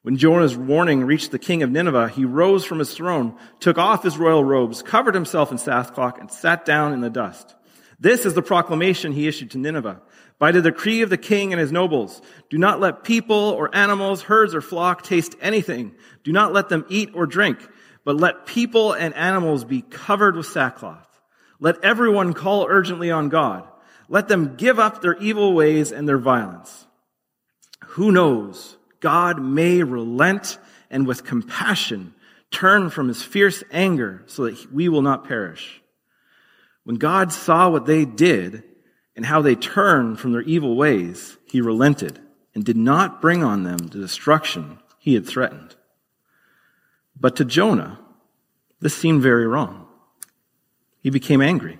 When 0.03 0.17
Jonah's 0.17 0.56
warning 0.56 1.05
reached 1.05 1.31
the 1.31 1.39
king 1.39 1.62
of 1.62 1.71
Nineveh, 1.71 2.09
he 2.09 2.25
rose 2.25 2.65
from 2.65 2.79
his 2.79 2.95
throne, 2.95 3.37
took 3.61 3.79
off 3.79 4.03
his 4.03 4.19
royal 4.19 4.45
robes, 4.45 4.83
covered 4.83 5.15
himself 5.15 5.50
in 5.50 5.59
sackcloth, 5.59 6.19
and 6.19 6.31
sat 6.31 6.65
down 6.65 6.93
in 6.93 7.00
the 7.00 7.11
dust. 7.11 7.55
This 8.00 8.25
is 8.25 8.35
the 8.35 8.43
proclamation 8.43 9.12
he 9.12 9.27
issued 9.27 9.50
to 9.53 9.59
Nineveh. 9.59 10.00
By 10.39 10.53
the 10.53 10.62
decree 10.62 11.03
of 11.03 11.11
the 11.11 11.19
king 11.19 11.53
and 11.53 11.61
his 11.61 11.73
nobles, 11.73 12.23
do 12.49 12.59
not 12.59 12.79
let 12.79 13.03
people 13.03 13.35
or 13.37 13.75
animals, 13.75 14.23
herds 14.23 14.55
or 14.55 14.61
flock 14.61 15.03
taste 15.03 15.35
anything. 15.41 15.95
Do 16.23 16.33
not 16.33 16.53
let 16.53 16.69
them 16.69 16.87
eat 16.89 17.11
or 17.15 17.27
drink, 17.27 17.59
but 18.05 18.17
let 18.17 18.47
people 18.47 18.93
and 18.93 19.15
animals 19.15 19.65
be 19.65 19.83
covered 19.83 20.37
with 20.37 20.47
sackcloth. 20.47 21.06
Let 21.59 21.83
everyone 21.85 22.35
call 22.35 22.67
urgently 22.69 23.11
on 23.11 23.31
God. 23.31 23.67
Let 24.09 24.29
them 24.29 24.55
give 24.56 24.79
up 24.79 25.03
their 25.03 25.17
evil 25.17 25.53
ways 25.53 25.91
and 25.91 26.09
their 26.09 26.19
violence. 26.19 26.87
Who 27.89 28.12
knows? 28.12 28.77
God 29.00 29.43
may 29.43 29.83
relent 29.83 30.59
and 30.89 31.06
with 31.06 31.25
compassion 31.25 32.15
turn 32.50 32.90
from 32.90 33.09
his 33.09 33.23
fierce 33.23 33.62
anger 33.71 34.23
so 34.26 34.45
that 34.45 34.73
we 34.73 34.88
will 34.88 35.02
not 35.02 35.26
perish. 35.26 35.83
When 36.88 36.97
God 36.97 37.35
saw 37.35 37.68
what 37.68 37.85
they 37.85 38.07
did 38.07 38.62
and 39.14 39.26
how 39.26 39.42
they 39.42 39.54
turned 39.54 40.18
from 40.18 40.33
their 40.33 40.40
evil 40.40 40.75
ways, 40.75 41.37
he 41.45 41.61
relented 41.61 42.18
and 42.54 42.64
did 42.64 42.78
not 42.78 43.21
bring 43.21 43.45
on 43.45 43.62
them 43.62 43.76
the 43.76 43.99
destruction 43.99 44.78
he 44.99 45.12
had 45.12 45.26
threatened. 45.26 45.76
But 47.14 47.37
to 47.37 47.45
Jonah, 47.45 48.00
this 48.80 48.97
seemed 48.97 49.21
very 49.21 49.47
wrong. 49.47 49.87
He 51.02 51.11
became 51.11 51.42
angry. 51.42 51.78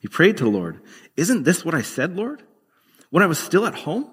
He 0.00 0.08
prayed 0.08 0.38
to 0.38 0.44
the 0.44 0.48
Lord, 0.48 0.80
Isn't 1.14 1.42
this 1.42 1.62
what 1.62 1.74
I 1.74 1.82
said, 1.82 2.16
Lord? 2.16 2.42
When 3.10 3.22
I 3.22 3.26
was 3.26 3.38
still 3.38 3.66
at 3.66 3.74
home? 3.74 4.10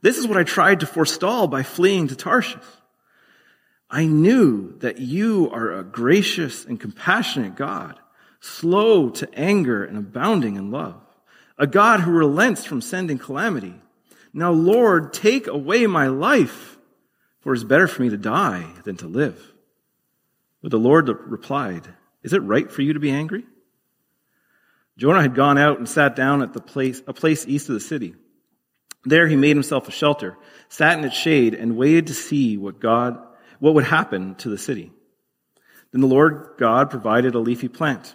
This 0.00 0.16
is 0.16 0.26
what 0.26 0.38
I 0.38 0.44
tried 0.44 0.80
to 0.80 0.86
forestall 0.86 1.46
by 1.46 1.62
fleeing 1.62 2.08
to 2.08 2.16
Tarshish. 2.16 2.64
I 3.90 4.06
knew 4.06 4.78
that 4.78 4.98
you 4.98 5.50
are 5.52 5.74
a 5.74 5.84
gracious 5.84 6.64
and 6.64 6.80
compassionate 6.80 7.54
God, 7.54 7.99
slow 8.40 9.10
to 9.10 9.34
anger 9.34 9.84
and 9.84 9.98
abounding 9.98 10.56
in 10.56 10.70
love, 10.70 11.00
a 11.58 11.66
God 11.66 12.00
who 12.00 12.10
relents 12.10 12.64
from 12.64 12.80
sending 12.80 13.18
calamity. 13.18 13.74
Now, 14.32 14.50
Lord, 14.50 15.12
take 15.12 15.46
away 15.46 15.86
my 15.86 16.08
life, 16.08 16.78
for 17.40 17.52
it 17.52 17.58
is 17.58 17.64
better 17.64 17.86
for 17.86 18.02
me 18.02 18.08
to 18.10 18.16
die 18.16 18.66
than 18.84 18.96
to 18.96 19.06
live. 19.06 19.52
But 20.62 20.70
the 20.70 20.78
Lord 20.78 21.08
replied, 21.08 21.86
Is 22.22 22.32
it 22.32 22.38
right 22.38 22.70
for 22.70 22.82
you 22.82 22.94
to 22.94 23.00
be 23.00 23.10
angry? 23.10 23.44
Jonah 24.96 25.22
had 25.22 25.34
gone 25.34 25.58
out 25.58 25.78
and 25.78 25.88
sat 25.88 26.16
down 26.16 26.42
at 26.42 26.52
the 26.52 26.60
place, 26.60 27.02
a 27.06 27.12
place 27.12 27.46
east 27.46 27.68
of 27.68 27.74
the 27.74 27.80
city. 27.80 28.14
There 29.04 29.26
he 29.26 29.36
made 29.36 29.56
himself 29.56 29.88
a 29.88 29.92
shelter, 29.92 30.36
sat 30.68 30.98
in 30.98 31.04
its 31.04 31.16
shade, 31.16 31.54
and 31.54 31.76
waited 31.76 32.08
to 32.08 32.14
see 32.14 32.58
what 32.58 32.80
God, 32.80 33.18
what 33.58 33.74
would 33.74 33.84
happen 33.84 34.34
to 34.36 34.50
the 34.50 34.58
city. 34.58 34.92
Then 35.90 36.02
the 36.02 36.06
Lord 36.06 36.50
God 36.58 36.90
provided 36.90 37.34
a 37.34 37.38
leafy 37.38 37.68
plant 37.68 38.14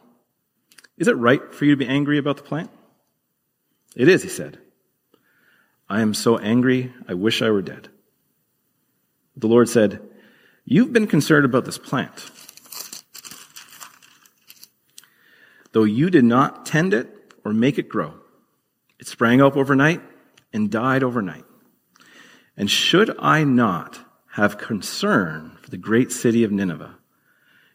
Is 1.01 1.07
it 1.07 1.17
right 1.17 1.51
for 1.51 1.65
you 1.65 1.71
to 1.71 1.77
be 1.77 1.87
angry 1.87 2.19
about 2.19 2.37
the 2.37 2.43
plant? 2.43 2.69
It 3.95 4.07
is, 4.07 4.21
he 4.21 4.29
said. 4.29 4.59
I 5.89 6.01
am 6.01 6.13
so 6.13 6.37
angry, 6.37 6.93
I 7.07 7.15
wish 7.15 7.41
I 7.41 7.49
were 7.49 7.63
dead. 7.63 7.89
The 9.35 9.47
Lord 9.47 9.67
said, 9.67 9.99
You've 10.63 10.93
been 10.93 11.07
concerned 11.07 11.43
about 11.43 11.65
this 11.65 11.79
plant. 11.79 12.29
Though 15.71 15.85
you 15.85 16.11
did 16.11 16.23
not 16.23 16.67
tend 16.67 16.93
it 16.93 17.33
or 17.43 17.51
make 17.51 17.79
it 17.79 17.89
grow, 17.89 18.13
it 18.99 19.07
sprang 19.07 19.41
up 19.41 19.57
overnight 19.57 20.01
and 20.53 20.69
died 20.69 21.01
overnight. 21.01 21.45
And 22.55 22.69
should 22.69 23.15
I 23.17 23.43
not 23.43 23.97
have 24.33 24.59
concern 24.59 25.57
for 25.63 25.71
the 25.71 25.77
great 25.77 26.11
city 26.11 26.43
of 26.43 26.51
Nineveh, 26.51 26.95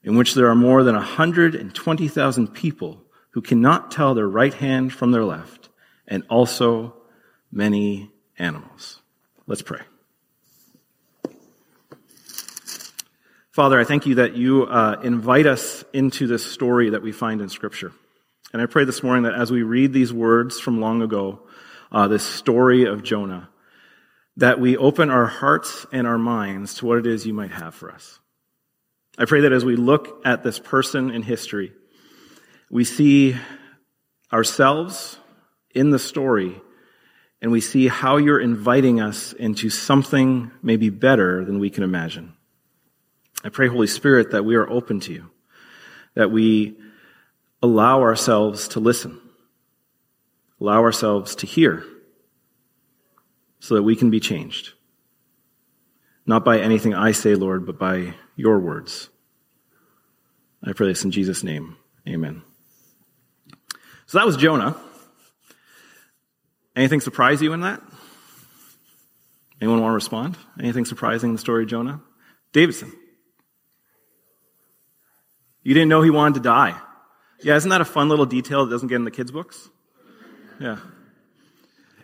in 0.04 0.16
which 0.16 0.34
there 0.34 0.46
are 0.46 0.54
more 0.54 0.84
than 0.84 0.94
120,000 0.94 2.54
people 2.54 3.02
who 3.36 3.42
cannot 3.42 3.90
tell 3.90 4.14
their 4.14 4.26
right 4.26 4.54
hand 4.54 4.90
from 4.90 5.10
their 5.10 5.22
left, 5.22 5.68
and 6.08 6.24
also 6.30 6.94
many 7.52 8.10
animals? 8.38 9.02
Let's 9.46 9.60
pray. 9.60 9.82
Father, 13.50 13.78
I 13.78 13.84
thank 13.84 14.06
you 14.06 14.14
that 14.14 14.36
you 14.36 14.62
uh, 14.62 15.02
invite 15.04 15.44
us 15.44 15.84
into 15.92 16.26
this 16.26 16.50
story 16.50 16.88
that 16.88 17.02
we 17.02 17.12
find 17.12 17.42
in 17.42 17.50
Scripture. 17.50 17.92
And 18.54 18.62
I 18.62 18.64
pray 18.64 18.86
this 18.86 19.02
morning 19.02 19.24
that 19.24 19.34
as 19.34 19.50
we 19.50 19.62
read 19.62 19.92
these 19.92 20.14
words 20.14 20.58
from 20.58 20.80
long 20.80 21.02
ago, 21.02 21.40
uh, 21.92 22.08
this 22.08 22.24
story 22.24 22.86
of 22.86 23.02
Jonah, 23.02 23.50
that 24.38 24.58
we 24.60 24.78
open 24.78 25.10
our 25.10 25.26
hearts 25.26 25.84
and 25.92 26.06
our 26.06 26.16
minds 26.16 26.76
to 26.76 26.86
what 26.86 26.96
it 26.96 27.06
is 27.06 27.26
you 27.26 27.34
might 27.34 27.52
have 27.52 27.74
for 27.74 27.90
us. 27.90 28.18
I 29.18 29.26
pray 29.26 29.42
that 29.42 29.52
as 29.52 29.62
we 29.62 29.76
look 29.76 30.22
at 30.24 30.42
this 30.42 30.58
person 30.58 31.10
in 31.10 31.20
history, 31.20 31.74
we 32.70 32.84
see 32.84 33.36
ourselves 34.32 35.18
in 35.74 35.90
the 35.90 35.98
story 35.98 36.60
and 37.40 37.52
we 37.52 37.60
see 37.60 37.86
how 37.86 38.16
you're 38.16 38.40
inviting 38.40 39.00
us 39.00 39.32
into 39.32 39.70
something 39.70 40.50
maybe 40.62 40.90
better 40.90 41.44
than 41.44 41.58
we 41.58 41.70
can 41.70 41.84
imagine. 41.84 42.34
I 43.44 43.50
pray, 43.50 43.68
Holy 43.68 43.86
Spirit, 43.86 44.32
that 44.32 44.44
we 44.44 44.56
are 44.56 44.68
open 44.68 45.00
to 45.00 45.12
you, 45.12 45.30
that 46.14 46.30
we 46.30 46.76
allow 47.62 48.00
ourselves 48.00 48.68
to 48.68 48.80
listen, 48.80 49.20
allow 50.60 50.82
ourselves 50.82 51.36
to 51.36 51.46
hear, 51.46 51.84
so 53.60 53.74
that 53.74 53.82
we 53.82 53.96
can 53.96 54.10
be 54.10 54.20
changed. 54.20 54.72
Not 56.24 56.44
by 56.44 56.58
anything 56.58 56.94
I 56.94 57.12
say, 57.12 57.34
Lord, 57.34 57.66
but 57.66 57.78
by 57.78 58.14
your 58.34 58.58
words. 58.58 59.08
I 60.64 60.72
pray 60.72 60.88
this 60.88 61.04
in 61.04 61.10
Jesus' 61.12 61.44
name. 61.44 61.76
Amen. 62.08 62.42
So 64.06 64.18
that 64.18 64.26
was 64.26 64.36
Jonah. 64.36 64.76
Anything 66.74 67.00
surprise 67.00 67.42
you 67.42 67.52
in 67.52 67.60
that? 67.60 67.80
Anyone 69.60 69.80
want 69.80 69.92
to 69.92 69.94
respond? 69.94 70.36
Anything 70.60 70.84
surprising 70.84 71.30
in 71.30 71.34
the 71.34 71.40
story 71.40 71.64
of 71.64 71.70
Jonah? 71.70 72.00
Davidson. 72.52 72.92
You 75.62 75.74
didn't 75.74 75.88
know 75.88 76.02
he 76.02 76.10
wanted 76.10 76.34
to 76.34 76.40
die. 76.40 76.78
Yeah, 77.42 77.56
isn't 77.56 77.70
that 77.70 77.80
a 77.80 77.86
fun 77.86 78.08
little 78.08 78.26
detail 78.26 78.64
that 78.64 78.70
doesn't 78.70 78.88
get 78.88 78.96
in 78.96 79.04
the 79.04 79.10
kids' 79.10 79.32
books? 79.32 79.68
Yeah. 80.60 80.78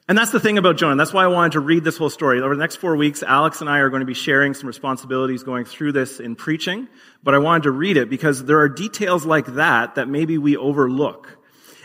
And 0.09 0.19
that's 0.19 0.33
the 0.33 0.41
thing 0.41 0.59
about 0.59 0.77
Jonah. 0.77 0.97
That's 0.97 1.13
why 1.13 1.25
I 1.25 1.29
wanted 1.29 1.53
to 1.53 1.61
read 1.61 1.85
this 1.85 1.97
whole 1.97 2.11
story. 2.11 2.41
Over 2.41 2.57
the 2.57 2.61
next 2.61 2.77
four 2.77 2.97
weeks, 2.97 3.23
Alex 3.23 3.61
and 3.61 3.71
I 3.71 3.79
are 3.79 3.89
going 3.89 4.01
to 4.01 4.07
be 4.07 4.15
sharing 4.15 4.53
some 4.53 4.67
responsibilities 4.67 5.43
going 5.43 5.65
through 5.65 5.93
this 5.93 6.19
in 6.19 6.35
preaching, 6.35 6.89
but 7.23 7.35
I 7.35 7.39
wanted 7.39 7.65
to 7.65 7.71
read 7.71 7.97
it 7.97 8.11
because 8.11 8.45
there 8.45 8.59
are 8.59 8.69
details 8.69 9.25
like 9.25 9.47
that 9.55 9.95
that 9.95 10.09
maybe 10.09 10.39
we 10.39 10.57
overlook. 10.57 11.39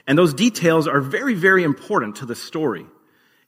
And 0.07 0.17
those 0.17 0.33
details 0.33 0.87
are 0.87 1.01
very, 1.01 1.33
very 1.33 1.63
important 1.63 2.17
to 2.17 2.25
the 2.25 2.35
story. 2.35 2.85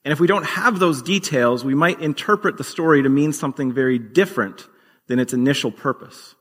And 0.03 0.11
if 0.11 0.19
we 0.19 0.27
don't 0.27 0.45
have 0.45 0.77
those 0.77 1.01
details, 1.01 1.63
we 1.63 1.73
might 1.73 2.01
interpret 2.01 2.57
the 2.57 2.63
story 2.63 3.01
to 3.01 3.09
mean 3.09 3.33
something 3.33 3.71
very 3.71 3.97
different 3.97 4.67
than 5.07 5.19
its 5.19 5.33
initial 5.33 5.71
purpose. 5.71 6.35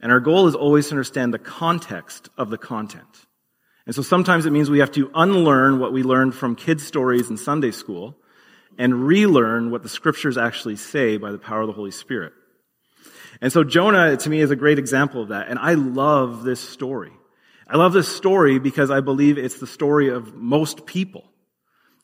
And 0.00 0.10
our 0.10 0.20
goal 0.20 0.48
is 0.48 0.56
always 0.56 0.88
to 0.88 0.94
understand 0.94 1.32
the 1.32 1.38
context 1.38 2.28
of 2.36 2.50
the 2.50 2.58
content. 2.58 3.26
And 3.86 3.94
so 3.94 4.02
sometimes 4.02 4.46
it 4.46 4.50
means 4.50 4.68
we 4.68 4.80
have 4.80 4.92
to 4.92 5.10
unlearn 5.14 5.78
what 5.78 5.92
we 5.92 6.02
learned 6.02 6.34
from 6.34 6.56
kids' 6.56 6.84
stories 6.84 7.30
in 7.30 7.36
Sunday 7.36 7.70
school 7.70 8.16
and 8.78 9.06
relearn 9.06 9.70
what 9.70 9.82
the 9.82 9.88
scriptures 9.88 10.38
actually 10.38 10.76
say 10.76 11.18
by 11.18 11.30
the 11.30 11.38
power 11.38 11.62
of 11.62 11.66
the 11.68 11.72
Holy 11.72 11.90
Spirit. 11.90 12.32
And 13.40 13.52
so 13.52 13.64
Jonah, 13.64 14.16
to 14.16 14.30
me, 14.30 14.40
is 14.40 14.50
a 14.50 14.56
great 14.56 14.78
example 14.78 15.22
of 15.22 15.28
that. 15.28 15.48
And 15.48 15.58
I 15.58 15.74
love 15.74 16.42
this 16.44 16.60
story. 16.60 17.12
I 17.72 17.76
love 17.76 17.94
this 17.94 18.14
story 18.14 18.58
because 18.58 18.90
I 18.90 19.00
believe 19.00 19.38
it's 19.38 19.58
the 19.58 19.66
story 19.66 20.10
of 20.10 20.34
most 20.34 20.84
people. 20.84 21.24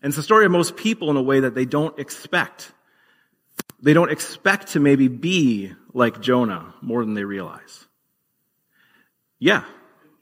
And 0.01 0.09
it's 0.09 0.17
the 0.17 0.23
story 0.23 0.47
of 0.47 0.51
most 0.51 0.77
people 0.77 1.11
in 1.11 1.19
a 1.19 1.23
way 1.23 1.41
that 1.41 1.55
they 1.55 1.67
don't 1.67 1.99
expect. 1.99 2.73
They 3.83 3.93
don't 3.93 4.11
expect 4.11 4.69
to 4.69 4.81
maybe 4.81 5.09
be 5.09 5.75
like 5.93 6.23
Jonah 6.23 6.73
more 6.81 7.05
than 7.05 7.13
they 7.13 7.25
realize. 7.25 7.87
Yeah. 9.39 9.61
Did 9.61 9.67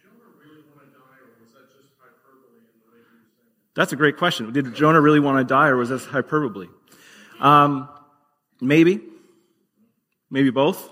Jonah 0.03 0.35
really 0.43 0.65
want 0.75 0.81
to 0.81 0.99
die, 0.99 1.17
or 1.23 1.41
was 1.41 1.53
that 1.53 1.73
just 1.79 1.93
hyperbole? 2.01 2.63
That's 3.77 3.93
a 3.93 3.97
great 3.97 4.17
question. 4.17 4.53
Did 4.53 4.75
Jonah 4.75 5.01
really 5.01 5.21
want 5.21 5.39
to 5.39 5.45
die 5.45 5.69
or 5.69 5.77
was 5.77 5.91
this 5.91 6.05
hyperbole? 6.05 6.67
Um, 7.39 7.89
maybe. 8.61 9.01
Maybe 10.29 10.51
both. 10.51 10.91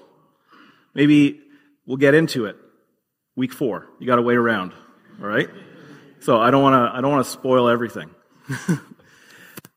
Maybe 0.94 1.40
we'll 1.86 1.96
get 1.96 2.14
into 2.14 2.44
it. 2.44 2.56
Week 3.36 3.52
four. 3.52 3.86
You 3.98 4.06
gotta 4.06 4.22
wait 4.22 4.36
around. 4.36 4.72
All 5.20 5.26
right? 5.26 5.48
So 6.20 6.40
I 6.40 6.50
don't 6.50 6.62
wanna, 6.62 6.90
I 6.92 7.00
don't 7.00 7.10
wanna 7.10 7.24
spoil 7.24 7.68
everything. 7.68 8.10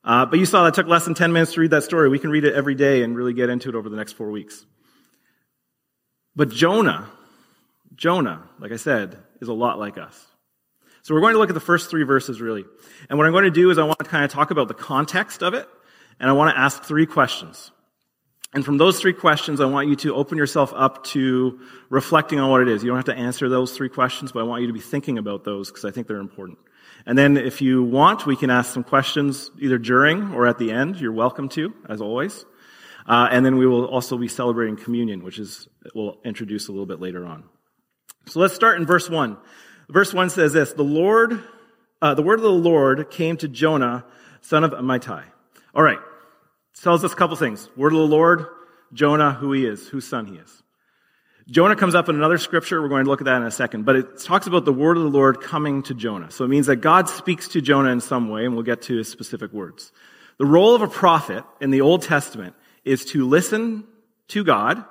uh, 0.03 0.25
but 0.25 0.39
you 0.39 0.45
saw 0.45 0.65
that 0.65 0.73
took 0.73 0.87
less 0.87 1.05
than 1.05 1.13
10 1.13 1.33
minutes 1.33 1.53
to 1.53 1.61
read 1.61 1.71
that 1.71 1.83
story. 1.83 2.09
We 2.09 2.19
can 2.19 2.29
read 2.29 2.43
it 2.43 2.53
every 2.53 2.75
day 2.75 3.03
and 3.03 3.15
really 3.15 3.33
get 3.33 3.49
into 3.49 3.69
it 3.69 3.75
over 3.75 3.89
the 3.89 3.97
next 3.97 4.13
four 4.13 4.31
weeks. 4.31 4.65
But 6.35 6.49
Jonah 6.49 7.09
Jonah, 7.97 8.43
like 8.59 8.71
I 8.71 8.75
said, 8.75 9.17
is 9.41 9.47
a 9.47 9.53
lot 9.53 9.79
like 9.79 9.97
us. 9.97 10.25
So 11.01 11.13
we're 11.13 11.21
going 11.21 11.33
to 11.33 11.39
look 11.39 11.49
at 11.49 11.55
the 11.55 11.59
first 11.59 11.89
three 11.89 12.03
verses 12.03 12.39
really. 12.39 12.63
And 13.09 13.17
what 13.17 13.25
I'm 13.25 13.33
going 13.33 13.45
to 13.45 13.51
do 13.51 13.71
is 13.71 13.77
I 13.77 13.83
want 13.83 13.99
to 13.99 14.05
kind 14.05 14.23
of 14.23 14.31
talk 14.31 14.51
about 14.51 14.67
the 14.67 14.73
context 14.73 15.41
of 15.41 15.53
it, 15.53 15.67
and 16.19 16.29
I 16.29 16.33
want 16.33 16.55
to 16.55 16.59
ask 16.59 16.83
three 16.83 17.05
questions. 17.05 17.71
And 18.57 18.65
from 18.65 18.79
those 18.79 18.99
three 18.99 19.13
questions, 19.13 19.61
I 19.61 19.65
want 19.65 19.87
you 19.87 19.95
to 19.97 20.15
open 20.15 20.35
yourself 20.35 20.73
up 20.75 21.03
to 21.09 21.59
reflecting 21.91 22.39
on 22.39 22.49
what 22.49 22.63
it 22.63 22.67
is. 22.67 22.83
You 22.83 22.89
don't 22.89 22.97
have 22.97 23.05
to 23.05 23.15
answer 23.15 23.49
those 23.49 23.77
three 23.77 23.87
questions, 23.87 24.31
but 24.31 24.39
I 24.39 24.43
want 24.45 24.61
you 24.61 24.67
to 24.67 24.73
be 24.73 24.79
thinking 24.79 25.19
about 25.19 25.43
those 25.43 25.69
because 25.69 25.85
I 25.85 25.91
think 25.91 26.07
they're 26.07 26.17
important. 26.17 26.57
And 27.05 27.15
then 27.15 27.37
if 27.37 27.61
you 27.61 27.83
want, 27.83 28.25
we 28.25 28.35
can 28.35 28.49
ask 28.49 28.73
some 28.73 28.83
questions 28.83 29.51
either 29.59 29.77
during 29.77 30.33
or 30.33 30.47
at 30.47 30.57
the 30.57 30.71
end. 30.71 30.99
You're 30.99 31.11
welcome 31.11 31.49
to, 31.49 31.71
as 31.87 32.01
always. 32.01 32.45
Uh, 33.07 33.27
and 33.29 33.45
then 33.45 33.59
we 33.59 33.67
will 33.67 33.85
also 33.85 34.17
be 34.17 34.27
celebrating 34.27 34.75
communion, 34.75 35.23
which 35.23 35.37
is, 35.37 35.67
we'll 35.93 36.17
introduce 36.25 36.67
a 36.67 36.71
little 36.71 36.87
bit 36.87 36.99
later 36.99 37.27
on. 37.27 37.43
So 38.25 38.39
let's 38.39 38.55
start 38.55 38.79
in 38.79 38.87
verse 38.87 39.07
1. 39.07 39.37
Verse 39.87 40.15
1 40.15 40.31
says 40.31 40.53
this, 40.53 40.73
the 40.73 40.81
Lord, 40.81 41.43
uh, 42.01 42.15
the 42.15 42.23
word 42.23 42.39
of 42.39 42.43
the 42.43 42.49
Lord 42.49 43.11
came 43.11 43.37
to 43.37 43.47
Jonah, 43.47 44.03
son 44.41 44.63
of 44.63 44.71
Amittai. 44.71 45.25
All 45.75 45.83
right. 45.83 45.99
Tells 46.81 47.03
us 47.03 47.13
a 47.13 47.15
couple 47.15 47.35
things. 47.35 47.69
Word 47.75 47.93
of 47.93 47.99
the 47.99 48.05
Lord, 48.05 48.45
Jonah, 48.93 49.33
who 49.33 49.51
he 49.51 49.65
is, 49.65 49.87
whose 49.87 50.07
son 50.07 50.25
he 50.27 50.35
is. 50.35 50.63
Jonah 51.49 51.75
comes 51.75 51.95
up 51.95 52.09
in 52.09 52.15
another 52.15 52.37
scripture. 52.37 52.81
We're 52.81 52.89
going 52.89 53.05
to 53.05 53.09
look 53.09 53.21
at 53.21 53.25
that 53.25 53.37
in 53.37 53.47
a 53.47 53.51
second. 53.51 53.85
But 53.85 53.95
it 53.95 54.19
talks 54.19 54.47
about 54.47 54.65
the 54.65 54.73
word 54.73 54.97
of 54.97 55.03
the 55.03 55.09
Lord 55.09 55.41
coming 55.41 55.81
to 55.83 55.93
Jonah. 55.93 56.29
So 56.29 56.43
it 56.43 56.49
means 56.49 56.67
that 56.67 56.77
God 56.77 57.07
speaks 57.07 57.47
to 57.49 57.61
Jonah 57.61 57.89
in 57.89 58.01
some 58.01 58.29
way, 58.29 58.45
and 58.45 58.53
we'll 58.53 58.63
get 58.63 58.81
to 58.83 58.97
his 58.97 59.07
specific 59.07 59.53
words. 59.53 59.91
The 60.39 60.45
role 60.45 60.75
of 60.75 60.81
a 60.81 60.87
prophet 60.87 61.43
in 61.61 61.71
the 61.71 61.81
Old 61.81 62.01
Testament 62.01 62.53
is 62.83 63.05
to 63.05 63.27
listen 63.27 63.85
to 64.29 64.43
God 64.43 64.83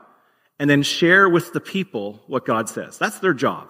and 0.58 0.68
then 0.68 0.82
share 0.82 1.28
with 1.28 1.52
the 1.52 1.60
people 1.60 2.22
what 2.26 2.46
God 2.46 2.68
says. 2.68 2.98
That's 2.98 3.18
their 3.18 3.34
job. 3.34 3.68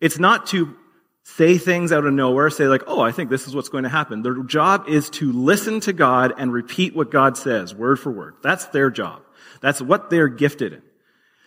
It's 0.00 0.18
not 0.18 0.46
to 0.48 0.76
say 1.24 1.56
things 1.56 1.90
out 1.90 2.04
of 2.04 2.12
nowhere, 2.12 2.50
say 2.50 2.68
like, 2.68 2.84
oh, 2.86 3.00
I 3.00 3.10
think 3.10 3.30
this 3.30 3.48
is 3.48 3.54
what's 3.56 3.70
going 3.70 3.84
to 3.84 3.90
happen. 3.90 4.22
Their 4.22 4.42
job 4.42 4.88
is 4.88 5.10
to 5.10 5.32
listen 5.32 5.80
to 5.80 5.92
God 5.92 6.34
and 6.38 6.52
repeat 6.52 6.94
what 6.94 7.10
God 7.10 7.36
says, 7.36 7.74
word 7.74 7.98
for 7.98 8.12
word. 8.12 8.34
That's 8.42 8.66
their 8.66 8.90
job. 8.90 9.22
That's 9.60 9.80
what 9.80 10.10
they're 10.10 10.28
gifted 10.28 10.74
in. 10.74 10.82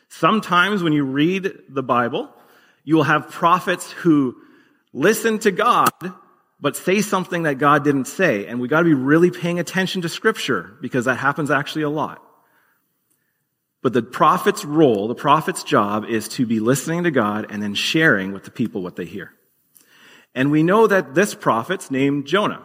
Sometimes 0.10 0.82
when 0.82 0.94
you 0.94 1.04
read 1.04 1.52
the 1.70 1.84
Bible, 1.84 2.34
you 2.84 2.96
will 2.96 3.04
have 3.04 3.30
prophets 3.30 3.92
who 3.92 4.38
listen 4.94 5.38
to 5.40 5.52
God, 5.52 5.92
but 6.60 6.76
say 6.76 7.02
something 7.02 7.44
that 7.44 7.60
God 7.60 7.84
didn't 7.84 8.06
say. 8.06 8.48
And 8.48 8.60
we 8.60 8.68
gotta 8.68 8.86
be 8.86 8.96
really 8.96 9.30
paying 9.30 9.60
attention 9.60 10.02
to 10.02 10.10
scripture 10.10 10.76
because 10.82 11.06
that 11.06 11.16
happens 11.16 11.52
actually 11.52 11.84
a 11.84 11.90
lot. 11.90 12.24
But 13.84 13.94
the 13.94 14.02
prophet's 14.02 14.66
role, 14.66 15.08
the 15.08 15.16
prophet's 15.16 15.64
job 15.64 16.06
is 16.06 16.28
to 16.30 16.48
be 16.48 16.60
listening 16.60 17.04
to 17.04 17.12
God 17.12 17.48
and 17.52 17.62
then 17.62 17.76
sharing 17.76 18.32
with 18.32 18.44
the 18.44 18.52
people 18.52 18.82
what 18.82 18.96
they 18.96 19.06
hear. 19.06 19.34
And 20.38 20.52
we 20.52 20.62
know 20.62 20.86
that 20.86 21.16
this 21.16 21.34
prophet's 21.34 21.90
named 21.90 22.28
Jonah. 22.28 22.62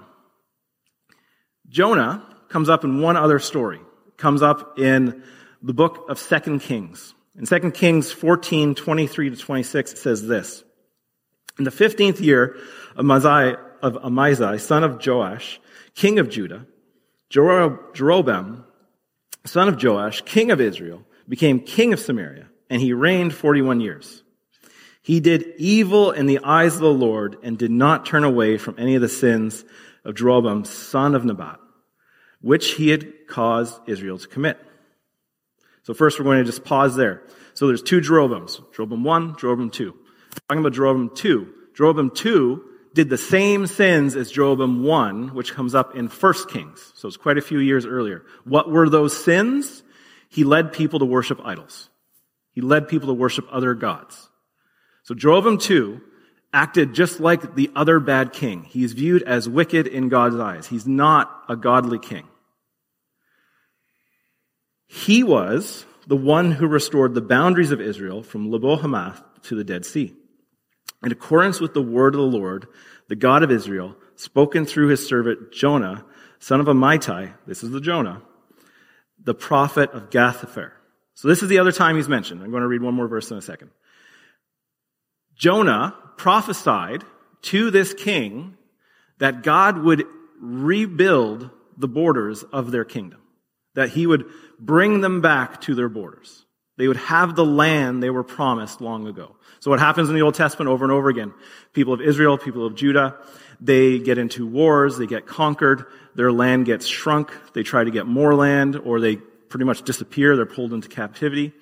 Jonah 1.71 2.23
comes 2.51 2.69
up 2.69 2.85
in 2.85 3.01
one 3.01 3.17
other 3.17 3.39
story. 3.39 3.81
Comes 4.19 4.43
up 4.43 4.79
in 4.79 5.23
the 5.63 5.73
book 5.73 6.05
of 6.11 6.19
Second 6.19 6.61
Kings. 6.61 7.15
In 7.35 7.47
2 7.47 7.71
Kings 7.71 8.13
14, 8.13 8.75
23 8.75 9.31
to 9.31 9.37
26, 9.37 9.93
it 9.93 9.97
says 9.97 10.27
this. 10.27 10.63
In 11.59 11.65
the 11.65 11.71
15th 11.71 12.21
year 12.21 12.59
of 12.95 13.07
Amaziah, 13.07 13.57
of 13.81 13.97
Amaziah, 14.05 14.59
son 14.59 14.85
of 14.85 15.01
Joash, 15.05 15.59
king 15.95 16.19
of 16.19 16.29
Judah, 16.29 16.67
Jeroboam, 17.31 18.67
son 19.47 19.69
of 19.69 19.83
Joash, 19.83 20.21
king 20.27 20.51
of 20.51 20.61
Israel, 20.61 21.05
became 21.27 21.59
king 21.59 21.95
of 21.95 22.01
Samaria, 22.01 22.51
and 22.69 22.83
he 22.83 22.93
reigned 22.93 23.33
41 23.33 23.81
years. 23.81 24.23
He 25.03 25.19
did 25.19 25.55
evil 25.59 26.13
in 26.13 26.27
the 26.27 26.39
eyes 26.45 26.77
of 26.77 26.81
the 26.81 26.93
Lord 26.93 27.37
and 27.43 27.59
did 27.59 27.73
not 27.73 28.07
turn 28.07 28.25
away 28.25 28.57
from 28.57 28.77
any 28.79 28.95
of 28.95 29.03
the 29.03 29.09
sins 29.09 29.65
of 30.05 30.15
Jeroboam, 30.15 30.65
son 30.65 31.15
of 31.15 31.25
Nebat, 31.25 31.59
which 32.41 32.75
he 32.75 32.91
had 32.91 33.27
caused 33.27 33.81
Israel 33.87 34.19
to 34.19 34.29
commit. 34.29 34.59
So 35.83 35.93
first 35.93 36.19
we're 36.19 36.25
going 36.25 36.39
to 36.39 36.45
just 36.45 36.65
pause 36.65 36.95
there. 36.95 37.23
So 37.55 37.67
there's 37.67 37.83
two 37.83 38.01
Jeroboams. 38.01 38.61
Jeroboam 38.73 39.03
1, 39.03 39.37
Jeroboam 39.39 39.71
2. 39.71 39.95
Talking 40.49 40.61
about 40.61 40.73
Jeroboam 40.73 41.11
2. 41.15 41.55
Jeroboam 41.75 42.11
2 42.11 42.65
did 42.95 43.09
the 43.09 43.19
same 43.19 43.67
sins 43.67 44.15
as 44.15 44.31
Jeroboam 44.31 44.85
1, 44.85 45.35
which 45.35 45.53
comes 45.53 45.75
up 45.75 45.97
in 45.97 46.07
1 46.07 46.35
Kings. 46.49 46.93
So 46.95 47.09
it's 47.09 47.17
quite 47.17 47.39
a 47.39 47.43
few 47.43 47.59
years 47.59 47.87
earlier. 47.87 48.25
What 48.45 48.71
were 48.71 48.89
those 48.89 49.17
sins? 49.17 49.83
He 50.29 50.45
led 50.45 50.73
people 50.73 50.99
to 51.01 51.05
worship 51.05 51.41
idols. 51.45 51.89
He 52.53 52.61
led 52.61 52.89
people 52.89 53.09
to 53.09 53.15
worship 53.15 53.47
other 53.51 53.75
gods. 53.75 54.29
So 55.03 55.15
Jeroboam 55.15 55.59
2 55.59 56.01
acted 56.53 56.95
just 56.95 57.19
like 57.19 57.55
the 57.55 57.71
other 57.75 57.99
bad 57.99 58.33
king. 58.33 58.65
He's 58.65 58.93
viewed 58.93 59.23
as 59.23 59.49
wicked 59.49 59.87
in 59.87 60.09
God's 60.09 60.37
eyes. 60.37 60.67
He's 60.67 60.87
not 60.87 61.45
a 61.49 61.57
godly 61.57 61.99
king. 61.99 62.29
He 64.87 65.23
was 65.23 65.87
the 66.07 66.17
one 66.17 66.53
who 66.53 66.67
restored 66.67 67.15
the 67.15 67.23
boundaries 67.23 67.71
of 67.71 67.81
Israel 67.81 68.23
from 68.23 68.51
Lebo 68.51 68.77
Hamath 68.77 69.23
to 69.45 69.55
the 69.55 69.65
Dead 69.65 69.87
Sea. 69.87 70.15
In 71.03 71.11
accordance 71.11 71.61
with 71.61 71.75
the 71.75 71.83
word 71.83 72.15
of 72.15 72.21
the 72.21 72.39
Lord, 72.39 72.67
the 73.09 73.17
God 73.17 73.43
of 73.43 73.51
Israel, 73.51 73.97
spoken 74.15 74.67
through 74.67 74.89
his 74.89 75.07
servant 75.07 75.53
Jonah, 75.53 76.05
son 76.39 76.61
of 76.61 76.67
Amittai, 76.67 77.33
this 77.47 77.65
is 77.65 77.71
the 77.71 77.81
Jonah, 77.81 78.23
the 79.23 79.35
prophet 79.35 79.91
of 79.93 80.11
Gath-hepher. 80.11 80.73
So 81.15 81.29
this 81.29 81.43
is 81.43 81.49
the 81.49 81.59
other 81.59 81.73
time 81.73 81.97
he's 81.97 82.09
mentioned. 82.09 82.43
I'm 82.43 82.51
going 82.51 82.63
to 82.63 82.69
read 82.69 82.83
one 82.83 82.95
more 82.95 83.09
verse 83.09 83.31
in 83.31 83.39
a 83.39 83.43
second. 83.43 83.71
Jonah 85.37 85.95
prophesied 86.17 87.05
to 87.43 87.71
this 87.71 87.95
king 87.95 88.57
that 89.19 89.43
God 89.43 89.79
would 89.79 90.05
rebuild 90.41 91.51
the 91.77 91.89
borders 91.89 92.43
of 92.43 92.71
their 92.71 92.85
kingdom 92.85 93.23
that 93.75 93.91
he 93.91 94.07
would 94.07 94.27
bring 94.59 95.01
them 95.01 95.21
back 95.21 95.61
to 95.63 95.75
their 95.75 95.89
borders. 95.89 96.45
They 96.79 96.89
would 96.89 96.97
have 96.97 97.37
the 97.37 97.45
land 97.45 98.03
they 98.03 98.11
were 98.11 98.25
promised 98.25 98.81
long 98.81 99.07
ago. 99.07 99.37
So 99.61 99.71
what 99.71 99.81
happens 99.81 100.09
in 100.09 100.15
the 100.15 100.23
Old 100.23 100.35
Testament 100.35 100.69
over 100.69 100.85
and 100.85 100.93
over 100.93 101.09
again? 101.09 101.33
People 101.73 101.93
of 101.93 102.01
Israel, 102.01 102.39
people 102.39 102.67
of 102.67 102.75
Judah, 102.75 103.17
they 103.61 103.99
get 103.99 104.19
into 104.19 104.47
wars, 104.47 104.99
they 104.99 105.07
get 105.07 105.27
conquered, 105.27 105.85
their 106.15 106.33
land 106.33 106.67
gets 106.67 106.87
shrunk, 106.87 107.33
they 107.53 107.63
try 107.63 107.85
to 107.85 107.91
get 107.91 108.07
more 108.07 108.35
land, 108.35 108.77
or 108.77 109.01
they 109.01 109.17
pretty 109.17 109.65
much 109.65 109.83
disappear, 109.83 110.35
they're 110.35 110.47
pulled 110.47 110.73
into 110.73 110.89
captivity. 110.89 111.53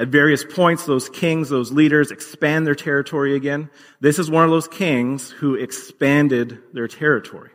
At 0.00 0.08
various 0.08 0.42
points, 0.44 0.86
those 0.86 1.10
kings, 1.10 1.50
those 1.50 1.72
leaders 1.72 2.10
expand 2.10 2.66
their 2.66 2.74
territory 2.74 3.36
again. 3.36 3.68
This 4.00 4.18
is 4.18 4.30
one 4.30 4.44
of 4.44 4.50
those 4.50 4.66
kings 4.66 5.30
who 5.30 5.56
expanded 5.56 6.58
their 6.72 6.88
territory. 6.88 7.50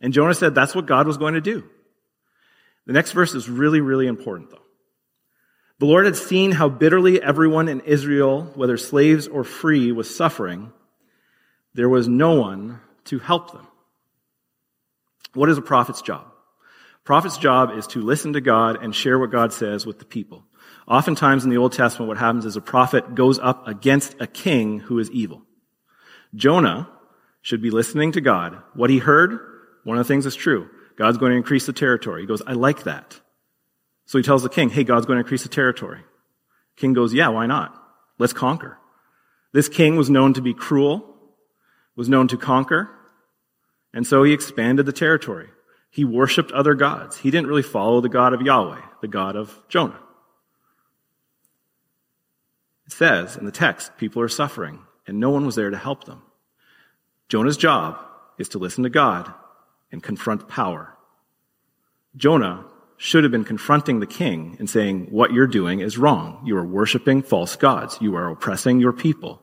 And 0.00 0.12
Jonah 0.12 0.34
said 0.34 0.56
that's 0.56 0.74
what 0.74 0.86
God 0.86 1.06
was 1.06 1.18
going 1.18 1.34
to 1.34 1.40
do. 1.40 1.62
The 2.86 2.94
next 2.94 3.12
verse 3.12 3.32
is 3.32 3.48
really, 3.48 3.80
really 3.80 4.08
important 4.08 4.50
though. 4.50 4.64
The 5.78 5.86
Lord 5.86 6.04
had 6.04 6.16
seen 6.16 6.50
how 6.50 6.68
bitterly 6.68 7.22
everyone 7.22 7.68
in 7.68 7.82
Israel, 7.82 8.50
whether 8.56 8.76
slaves 8.76 9.28
or 9.28 9.44
free, 9.44 9.92
was 9.92 10.12
suffering. 10.12 10.72
There 11.74 11.88
was 11.88 12.08
no 12.08 12.32
one 12.40 12.80
to 13.04 13.20
help 13.20 13.52
them. 13.52 13.68
What 15.32 15.48
is 15.48 15.58
a 15.58 15.62
prophet's 15.62 16.02
job? 16.02 16.26
Prophet's 17.04 17.38
job 17.38 17.70
is 17.70 17.86
to 17.88 18.00
listen 18.00 18.32
to 18.32 18.40
God 18.40 18.82
and 18.82 18.92
share 18.92 19.16
what 19.16 19.30
God 19.30 19.52
says 19.52 19.86
with 19.86 20.00
the 20.00 20.04
people. 20.04 20.42
Oftentimes 20.88 21.44
in 21.44 21.50
the 21.50 21.58
Old 21.58 21.72
Testament, 21.72 22.08
what 22.08 22.16
happens 22.16 22.46
is 22.46 22.56
a 22.56 22.62
prophet 22.62 23.14
goes 23.14 23.38
up 23.38 23.68
against 23.68 24.16
a 24.20 24.26
king 24.26 24.80
who 24.80 24.98
is 24.98 25.10
evil. 25.10 25.42
Jonah 26.34 26.88
should 27.42 27.60
be 27.60 27.70
listening 27.70 28.12
to 28.12 28.22
God. 28.22 28.62
What 28.74 28.88
he 28.88 28.98
heard, 28.98 29.38
one 29.84 29.98
of 29.98 30.06
the 30.06 30.08
things 30.08 30.24
is 30.24 30.34
true. 30.34 30.70
God's 30.96 31.18
going 31.18 31.30
to 31.30 31.36
increase 31.36 31.66
the 31.66 31.72
territory. 31.74 32.22
He 32.22 32.26
goes, 32.26 32.42
I 32.46 32.54
like 32.54 32.84
that. 32.84 33.20
So 34.06 34.16
he 34.16 34.24
tells 34.24 34.42
the 34.42 34.48
king, 34.48 34.70
hey, 34.70 34.82
God's 34.82 35.04
going 35.04 35.18
to 35.18 35.22
increase 35.22 35.42
the 35.42 35.50
territory. 35.50 36.00
King 36.76 36.94
goes, 36.94 37.12
yeah, 37.12 37.28
why 37.28 37.46
not? 37.46 37.74
Let's 38.18 38.32
conquer. 38.32 38.78
This 39.52 39.68
king 39.68 39.96
was 39.96 40.08
known 40.08 40.32
to 40.34 40.40
be 40.40 40.54
cruel, 40.54 41.14
was 41.96 42.08
known 42.08 42.28
to 42.28 42.38
conquer, 42.38 42.90
and 43.92 44.06
so 44.06 44.22
he 44.22 44.32
expanded 44.32 44.86
the 44.86 44.92
territory. 44.92 45.48
He 45.90 46.04
worshiped 46.04 46.52
other 46.52 46.74
gods. 46.74 47.18
He 47.18 47.30
didn't 47.30 47.48
really 47.48 47.62
follow 47.62 48.00
the 48.00 48.08
God 48.08 48.32
of 48.32 48.42
Yahweh, 48.42 48.80
the 49.00 49.08
God 49.08 49.36
of 49.36 49.58
Jonah. 49.68 49.98
It 52.88 52.92
says 52.92 53.36
in 53.36 53.44
the 53.44 53.52
text, 53.52 53.98
people 53.98 54.22
are 54.22 54.28
suffering, 54.28 54.78
and 55.06 55.20
no 55.20 55.28
one 55.28 55.44
was 55.44 55.56
there 55.56 55.68
to 55.68 55.76
help 55.76 56.04
them. 56.04 56.22
Jonah's 57.28 57.58
job 57.58 57.98
is 58.38 58.48
to 58.48 58.58
listen 58.58 58.82
to 58.84 58.88
God 58.88 59.30
and 59.92 60.02
confront 60.02 60.48
power. 60.48 60.96
Jonah 62.16 62.64
should 62.96 63.24
have 63.24 63.30
been 63.30 63.44
confronting 63.44 64.00
the 64.00 64.06
king 64.06 64.56
and 64.58 64.70
saying, 64.70 65.08
what 65.10 65.34
you're 65.34 65.46
doing 65.46 65.80
is 65.80 65.98
wrong. 65.98 66.40
You 66.46 66.56
are 66.56 66.64
worshiping 66.64 67.22
false 67.22 67.56
gods. 67.56 67.98
You 68.00 68.16
are 68.16 68.30
oppressing 68.30 68.80
your 68.80 68.94
people. 68.94 69.42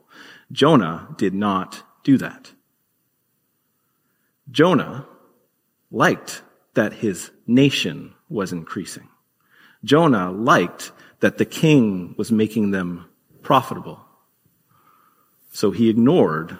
Jonah 0.50 1.06
did 1.16 1.32
not 1.32 1.84
do 2.02 2.18
that. 2.18 2.50
Jonah 4.50 5.06
liked 5.92 6.42
that 6.74 6.94
his 6.94 7.30
nation 7.46 8.12
was 8.28 8.52
increasing. 8.52 9.08
Jonah 9.84 10.32
liked 10.32 10.90
that 11.20 11.38
the 11.38 11.44
king 11.44 12.16
was 12.18 12.32
making 12.32 12.72
them 12.72 13.08
profitable. 13.46 14.00
So 15.52 15.70
he 15.70 15.88
ignored 15.88 16.58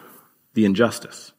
the 0.54 0.64
injustice. 0.64 1.32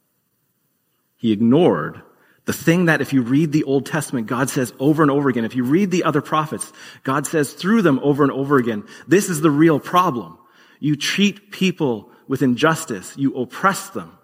He 1.15 1.31
ignored 1.31 2.01
the 2.43 2.53
thing 2.53 2.85
that 2.85 2.99
if 2.99 3.13
you 3.13 3.21
read 3.21 3.53
the 3.53 3.63
Old 3.63 3.85
Testament, 3.85 4.27
God 4.27 4.49
says 4.49 4.73
over 4.77 5.01
and 5.01 5.09
over 5.09 5.29
again, 5.29 5.45
if 5.45 5.55
you 5.55 5.63
read 5.63 5.89
the 5.89 6.03
other 6.03 6.21
prophets, 6.21 6.71
God 7.03 7.25
says 7.25 7.53
through 7.53 7.81
them 7.81 7.99
over 8.03 8.23
and 8.23 8.31
over 8.31 8.57
again, 8.57 8.83
this 9.07 9.29
is 9.29 9.39
the 9.39 9.49
real 9.49 9.79
problem. 9.79 10.37
You 10.81 10.97
treat 10.97 11.49
people 11.49 12.11
with 12.27 12.41
injustice. 12.41 13.15
You 13.17 13.33
oppress 13.37 13.89
them. 13.91 14.17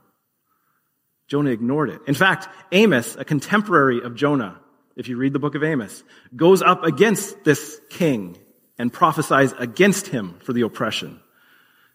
Jonah 1.28 1.52
ignored 1.52 1.90
it. 1.90 2.02
In 2.06 2.16
fact, 2.16 2.50
Amos, 2.74 3.16
a 3.16 3.24
contemporary 3.24 4.02
of 4.02 4.16
Jonah, 4.16 4.60
if 4.98 5.08
you 5.08 5.16
read 5.16 5.32
the 5.32 5.40
book 5.40 5.56
of 5.56 5.64
Amos, 5.64 6.04
goes 6.36 6.62
up 6.62 6.84
against 6.84 7.46
this 7.46 7.80
king 7.90 8.38
and 8.78 8.92
prophesies 8.92 9.54
against 9.54 10.08
him 10.08 10.40
for 10.44 10.54
the 10.54 10.62
oppression. 10.62 11.20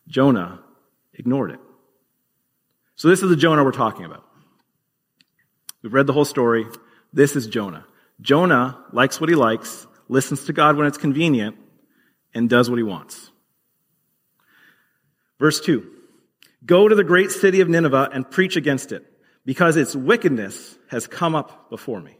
Jonah 0.06 0.60
ignored 1.14 1.50
it. 1.50 1.60
So 2.96 3.08
this 3.08 3.22
is 3.22 3.30
the 3.30 3.36
Jonah 3.36 3.64
we're 3.64 3.72
talking 3.72 4.04
about. 4.04 4.24
We've 5.82 5.94
read 5.94 6.06
the 6.06 6.12
whole 6.12 6.24
story. 6.24 6.66
This 7.12 7.36
is 7.36 7.46
Jonah. 7.46 7.84
Jonah 8.20 8.84
likes 8.92 9.20
what 9.20 9.30
he 9.30 9.36
likes, 9.36 9.86
listens 10.08 10.44
to 10.46 10.52
God 10.52 10.76
when 10.76 10.86
it's 10.86 10.98
convenient, 10.98 11.56
and 12.34 12.50
does 12.50 12.68
what 12.68 12.76
he 12.76 12.82
wants. 12.82 13.30
Verse 15.38 15.60
2. 15.60 15.94
Go 16.66 16.88
to 16.88 16.94
the 16.94 17.04
great 17.04 17.30
city 17.30 17.60
of 17.60 17.68
Nineveh 17.68 18.10
and 18.12 18.28
preach 18.28 18.56
against 18.56 18.90
it, 18.90 19.04
because 19.44 19.76
its 19.76 19.94
wickedness 19.94 20.76
has 20.88 21.06
come 21.06 21.34
up 21.34 21.70
before 21.70 22.00
me. 22.00 22.18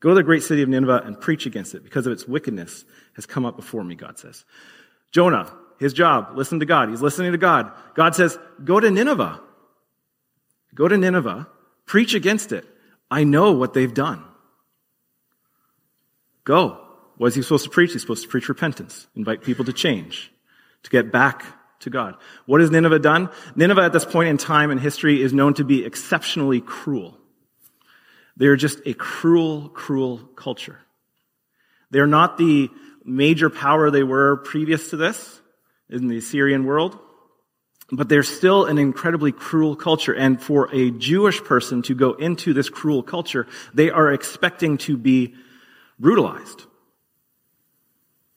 Go 0.00 0.10
to 0.10 0.14
the 0.14 0.22
great 0.22 0.42
city 0.42 0.62
of 0.62 0.68
Nineveh 0.68 1.02
and 1.04 1.20
preach 1.20 1.46
against 1.46 1.74
it, 1.74 1.82
because 1.82 2.06
of 2.06 2.12
its 2.12 2.28
wickedness 2.28 2.84
has 3.14 3.26
come 3.26 3.46
up 3.46 3.56
before 3.56 3.84
me, 3.84 3.94
God 3.94 4.18
says. 4.18 4.44
Jonah, 5.12 5.50
his 5.78 5.92
job, 5.92 6.32
listen 6.34 6.60
to 6.60 6.66
God. 6.66 6.90
He's 6.90 7.02
listening 7.02 7.32
to 7.32 7.38
God. 7.38 7.72
God 7.94 8.14
says, 8.14 8.38
go 8.62 8.80
to 8.80 8.90
Nineveh. 8.90 9.40
Go 10.74 10.88
to 10.88 10.98
Nineveh 10.98 11.46
Preach 11.86 12.14
against 12.14 12.52
it. 12.52 12.66
I 13.10 13.24
know 13.24 13.52
what 13.52 13.74
they've 13.74 13.92
done. 13.92 14.24
Go. 16.44 16.80
What 17.16 17.28
is 17.28 17.34
he 17.34 17.42
supposed 17.42 17.64
to 17.64 17.70
preach? 17.70 17.92
He's 17.92 18.00
supposed 18.00 18.22
to 18.22 18.28
preach 18.28 18.48
repentance, 18.48 19.06
invite 19.14 19.42
people 19.42 19.64
to 19.66 19.72
change, 19.72 20.32
to 20.82 20.90
get 20.90 21.12
back 21.12 21.44
to 21.80 21.90
God. 21.90 22.16
What 22.46 22.60
has 22.60 22.70
Nineveh 22.70 22.98
done? 22.98 23.30
Nineveh 23.54 23.82
at 23.82 23.92
this 23.92 24.04
point 24.04 24.28
in 24.30 24.36
time 24.36 24.70
in 24.70 24.78
history 24.78 25.22
is 25.22 25.32
known 25.32 25.54
to 25.54 25.64
be 25.64 25.84
exceptionally 25.84 26.60
cruel. 26.60 27.18
They're 28.36 28.56
just 28.56 28.80
a 28.86 28.94
cruel, 28.94 29.68
cruel 29.68 30.18
culture. 30.18 30.80
They're 31.90 32.06
not 32.06 32.36
the 32.36 32.68
major 33.04 33.50
power 33.50 33.90
they 33.90 34.02
were 34.02 34.38
previous 34.38 34.90
to 34.90 34.96
this 34.96 35.40
in 35.88 36.08
the 36.08 36.18
Assyrian 36.18 36.64
world 36.64 36.98
but 37.90 38.08
they're 38.08 38.22
still 38.22 38.64
an 38.64 38.78
incredibly 38.78 39.32
cruel 39.32 39.76
culture. 39.76 40.14
And 40.14 40.40
for 40.42 40.74
a 40.74 40.90
Jewish 40.90 41.42
person 41.42 41.82
to 41.82 41.94
go 41.94 42.12
into 42.14 42.52
this 42.52 42.68
cruel 42.68 43.02
culture, 43.02 43.46
they 43.72 43.90
are 43.90 44.12
expecting 44.12 44.78
to 44.78 44.96
be 44.96 45.34
brutalized. 45.98 46.62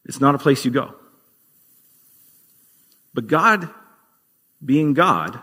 It's 0.05 0.19
not 0.19 0.35
a 0.35 0.39
place 0.39 0.65
you 0.65 0.71
go. 0.71 0.95
But 3.13 3.27
God, 3.27 3.69
being 4.63 4.93
God, 4.93 5.39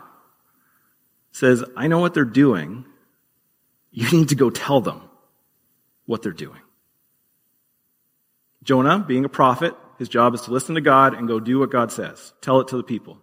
says, 1.33 1.65
I 1.77 1.89
know 1.89 1.99
what 1.99 2.15
they're 2.15 2.25
doing. 2.25 2.85
You 3.97 4.11
need 4.11 4.31
to 4.31 4.35
go 4.35 4.51
tell 4.51 4.81
them 4.81 5.03
what 6.05 6.23
they're 6.23 6.33
doing. 6.33 6.61
Jonah, 8.65 8.99
being 8.99 9.25
a 9.25 9.29
prophet, 9.29 9.75
his 9.99 10.09
job 10.09 10.35
is 10.35 10.41
to 10.43 10.51
listen 10.51 10.75
to 10.75 10.81
God 10.81 11.15
and 11.15 11.29
go 11.29 11.39
do 11.39 11.61
what 11.61 11.71
God 11.71 11.93
says. 11.93 12.33
Tell 12.41 12.61
it 12.61 12.69
to 12.69 12.77
the 12.77 12.83
people. 12.83 13.19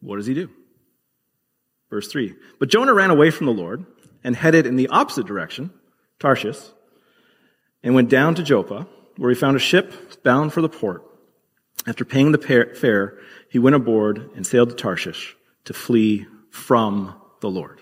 What 0.00 0.16
does 0.16 0.26
he 0.26 0.34
do? 0.34 0.48
Verse 1.90 2.06
3. 2.06 2.36
But 2.60 2.68
Jonah 2.68 2.94
ran 2.94 3.10
away 3.10 3.32
from 3.32 3.46
the 3.46 3.52
Lord 3.52 3.84
and 4.22 4.36
headed 4.36 4.66
in 4.66 4.76
the 4.76 4.88
opposite 4.88 5.26
direction, 5.26 5.72
Tarshish, 6.20 6.60
and 7.82 7.96
went 7.96 8.08
down 8.08 8.36
to 8.36 8.44
Joppa, 8.44 8.86
where 9.16 9.30
he 9.30 9.36
found 9.36 9.56
a 9.56 9.60
ship 9.60 10.22
bound 10.22 10.52
for 10.52 10.60
the 10.60 10.68
port. 10.68 11.02
After 11.88 12.04
paying 12.04 12.30
the 12.30 12.38
fare, 12.38 13.18
he 13.50 13.58
went 13.58 13.74
aboard 13.74 14.30
and 14.36 14.46
sailed 14.46 14.70
to 14.70 14.76
Tarshish 14.76 15.34
to 15.64 15.72
flee 15.72 16.26
from 16.50 17.20
the 17.40 17.50
Lord. 17.50 17.80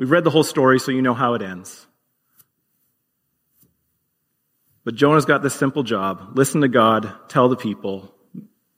We've 0.00 0.10
read 0.10 0.24
the 0.24 0.30
whole 0.30 0.44
story, 0.44 0.80
so 0.80 0.92
you 0.92 1.02
know 1.02 1.12
how 1.12 1.34
it 1.34 1.42
ends. 1.42 1.86
But 4.82 4.94
Jonah's 4.94 5.26
got 5.26 5.42
this 5.42 5.54
simple 5.54 5.82
job 5.82 6.38
listen 6.38 6.62
to 6.62 6.68
God, 6.68 7.12
tell 7.28 7.50
the 7.50 7.56
people, 7.56 8.14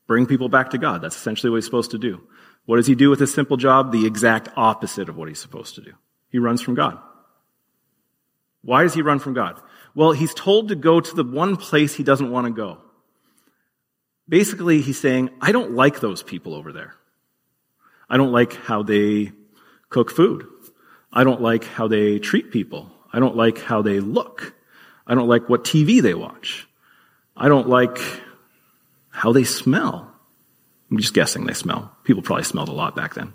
bring 0.09 0.27
people 0.27 0.49
back 0.49 0.71
to 0.71 0.79
God. 0.79 1.01
That's 1.01 1.15
essentially 1.15 1.51
what 1.51 1.59
he's 1.59 1.65
supposed 1.65 1.93
to 1.93 1.99
do. 1.99 2.21
What 2.67 2.79
does 2.79 2.89
he 2.89 2.97
do 2.97 3.09
with 3.09 3.21
his 3.21 3.33
simple 3.33 3.57
job? 3.57 3.93
The 3.93 4.05
exact 4.05 4.49
opposite 4.57 5.09
of 5.09 5.17
what 5.17 5.29
he's 5.29 5.39
supposed 5.39 5.77
to 5.77 5.81
do. 5.81 5.93
He 6.29 6.41
runs 6.41 6.61
from 6.61 6.75
God. 6.75 6.99
Why 8.63 8.83
does 8.83 8.95
he 8.95 9.03
run 9.03 9.21
from 9.21 9.35
God? 9.35 9.61
Well, 9.95 10.11
he's 10.11 10.35
told 10.35 10.71
to 10.71 10.75
go 10.75 11.01
to 11.01 11.15
the 11.15 11.23
one 11.23 11.57
place 11.57 11.95
he 11.95 12.03
doesn't 12.03 12.33
want 12.33 12.49
to 12.49 12.53
go. 12.53 12.79
Basically, 14.29 14.81
he's 14.81 14.99
saying, 14.99 15.31
I 15.41 15.53
don't 15.53 15.71
like 15.71 16.01
those 16.01 16.25
people 16.25 16.53
over 16.53 16.73
there. 16.73 16.97
I 18.11 18.17
don't 18.17 18.33
like 18.33 18.55
how 18.55 18.83
they 18.83 19.31
cook 19.89 20.11
food. 20.11 20.49
I 21.13 21.25
don't 21.25 21.43
like 21.43 21.65
how 21.65 21.89
they 21.89 22.19
treat 22.19 22.51
people. 22.51 22.91
I 23.13 23.21
don't 23.21 23.37
like 23.37 23.59
how 23.59 23.83
they 23.83 24.01
look. 24.01 24.55
I 25.07 25.15
don't 25.15 25.29
like 25.29 25.49
what 25.49 25.65
TV 25.65 26.01
they 26.01 26.15
watch. 26.15 26.67
I 27.37 27.49
don't 27.49 27.69
like 27.69 27.99
how 29.11 29.33
they 29.33 29.45
smell. 29.45 30.11
I'm 30.91 30.99
just 30.99 31.15
guessing 31.15 31.45
they 31.45 31.53
smell. 31.53 31.95
People 32.05 32.23
probably 32.23 32.45
smelled 32.45 32.69
a 32.69 32.73
lot 32.73 32.97
back 32.97 33.15
then. 33.15 33.33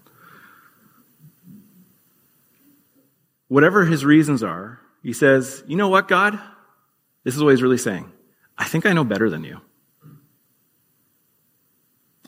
Whatever 3.48 3.86
his 3.86 4.04
reasons 4.04 4.44
are, 4.44 4.80
he 5.04 5.14
says, 5.14 5.64
You 5.68 5.78
know 5.78 5.90
what, 5.90 6.08
God? 6.08 6.40
This 7.24 7.36
is 7.36 7.44
what 7.44 7.52
he's 7.52 7.62
really 7.62 7.78
saying. 7.78 8.12
I 8.58 8.66
think 8.66 8.86
I 8.86 8.94
know 8.94 9.04
better 9.04 9.30
than 9.30 9.44
you. 9.44 9.62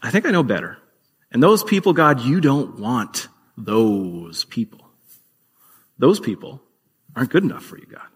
I 0.02 0.12
think 0.12 0.26
I 0.26 0.32
know 0.32 0.44
better. 0.44 0.78
And 1.32 1.44
those 1.44 1.64
people, 1.64 1.94
God, 1.94 2.22
you 2.22 2.40
don't 2.40 2.80
want 2.80 3.28
those 3.58 4.46
people. 4.46 4.89
Those 6.00 6.20
people 6.20 6.62
aren't 7.16 7.30
good 7.30 7.44
enough 7.44 7.64
for 7.64 7.78
you, 7.78 7.86
God. 7.86 8.08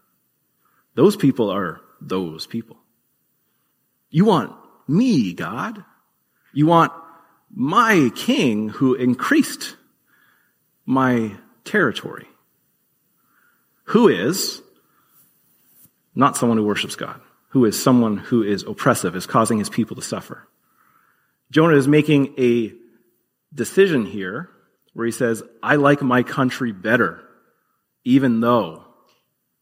Those 0.95 1.15
people 1.15 1.51
are 1.51 1.81
those 2.01 2.47
people. 2.47 2.77
You 4.09 4.25
want 4.25 4.53
me, 4.87 5.33
God. 5.33 5.83
You 6.53 6.65
want 6.65 6.91
my 7.53 8.11
king 8.15 8.69
who 8.69 8.95
increased 8.95 9.75
my 10.85 11.35
territory. 11.63 12.27
Who 13.85 14.07
is 14.07 14.61
not 16.15 16.37
someone 16.37 16.57
who 16.57 16.65
worships 16.65 16.95
God, 16.95 17.19
who 17.49 17.65
is 17.65 17.81
someone 17.81 18.17
who 18.17 18.43
is 18.43 18.63
oppressive, 18.63 19.15
is 19.15 19.25
causing 19.25 19.57
his 19.57 19.69
people 19.69 19.95
to 19.95 20.01
suffer. 20.01 20.47
Jonah 21.51 21.75
is 21.75 21.87
making 21.87 22.33
a 22.37 22.73
decision 23.53 24.05
here 24.05 24.49
where 24.93 25.05
he 25.05 25.11
says, 25.11 25.43
I 25.61 25.75
like 25.75 26.01
my 26.01 26.23
country 26.23 26.71
better, 26.71 27.22
even 28.03 28.39
though, 28.39 28.85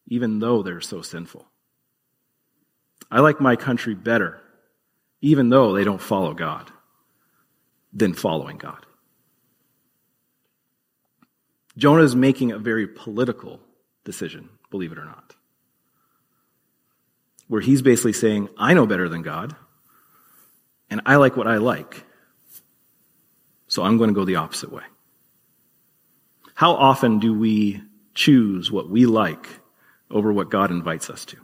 even 0.06 0.38
though 0.38 0.62
they're 0.62 0.80
so 0.80 1.02
sinful. 1.02 1.46
I 3.10 3.20
like 3.20 3.40
my 3.40 3.56
country 3.56 3.94
better, 3.94 4.40
even 5.20 5.50
though 5.50 5.72
they 5.72 5.84
don't 5.84 6.00
follow 6.00 6.34
God, 6.34 6.70
than 7.92 8.14
following 8.14 8.56
God. 8.56 8.86
Jonah 11.76 12.02
is 12.02 12.16
making 12.16 12.52
a 12.52 12.58
very 12.58 12.86
political 12.86 13.60
decision, 14.04 14.48
believe 14.70 14.92
it 14.92 14.98
or 14.98 15.04
not, 15.04 15.34
where 17.48 17.60
he's 17.60 17.82
basically 17.82 18.12
saying, 18.12 18.48
I 18.58 18.74
know 18.74 18.86
better 18.86 19.08
than 19.08 19.22
God 19.22 19.54
and 20.92 21.00
I 21.06 21.16
like 21.16 21.38
what 21.38 21.46
I 21.46 21.56
like. 21.56 22.04
So 23.66 23.82
I'm 23.82 23.96
going 23.96 24.08
to 24.08 24.14
go 24.14 24.26
the 24.26 24.36
opposite 24.36 24.70
way. 24.70 24.82
How 26.52 26.72
often 26.72 27.18
do 27.18 27.32
we 27.32 27.80
choose 28.14 28.70
what 28.70 28.88
we 28.88 29.06
like 29.06 29.46
over 30.10 30.32
what 30.32 30.50
God 30.50 30.70
invites 30.70 31.10
us 31.10 31.24
to? 31.26 31.36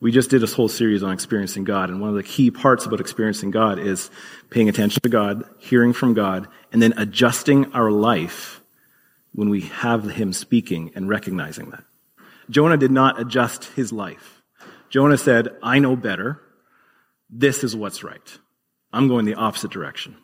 We 0.00 0.12
just 0.12 0.28
did 0.28 0.42
this 0.42 0.52
whole 0.52 0.68
series 0.68 1.02
on 1.02 1.12
experiencing 1.12 1.64
God, 1.64 1.88
and 1.88 2.00
one 2.00 2.10
of 2.10 2.16
the 2.16 2.22
key 2.22 2.50
parts 2.50 2.84
about 2.84 3.00
experiencing 3.00 3.50
God 3.50 3.78
is 3.78 4.10
paying 4.50 4.68
attention 4.68 5.00
to 5.02 5.08
God, 5.08 5.44
hearing 5.58 5.92
from 5.94 6.12
God, 6.12 6.48
and 6.72 6.82
then 6.82 6.92
adjusting 6.98 7.72
our 7.72 7.90
life 7.90 8.60
when 9.32 9.48
we 9.48 9.62
have 9.62 10.04
Him 10.10 10.32
speaking 10.32 10.92
and 10.94 11.08
recognizing 11.08 11.70
that. 11.70 11.84
Jonah 12.50 12.76
did 12.76 12.90
not 12.90 13.20
adjust 13.20 13.64
his 13.64 13.92
life. 13.92 14.42
Jonah 14.90 15.18
said, 15.18 15.48
I 15.62 15.78
know 15.78 15.96
better. 15.96 16.40
This 17.30 17.64
is 17.64 17.74
what's 17.74 18.04
right. 18.04 18.38
I'm 18.92 19.08
going 19.08 19.24
the 19.24 19.34
opposite 19.34 19.70
direction. 19.70 20.16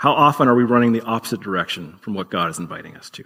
How 0.00 0.14
often 0.14 0.48
are 0.48 0.54
we 0.54 0.64
running 0.64 0.92
the 0.92 1.02
opposite 1.02 1.40
direction 1.40 1.98
from 2.00 2.14
what 2.14 2.30
God 2.30 2.48
is 2.48 2.58
inviting 2.58 2.96
us 2.96 3.10
to? 3.10 3.24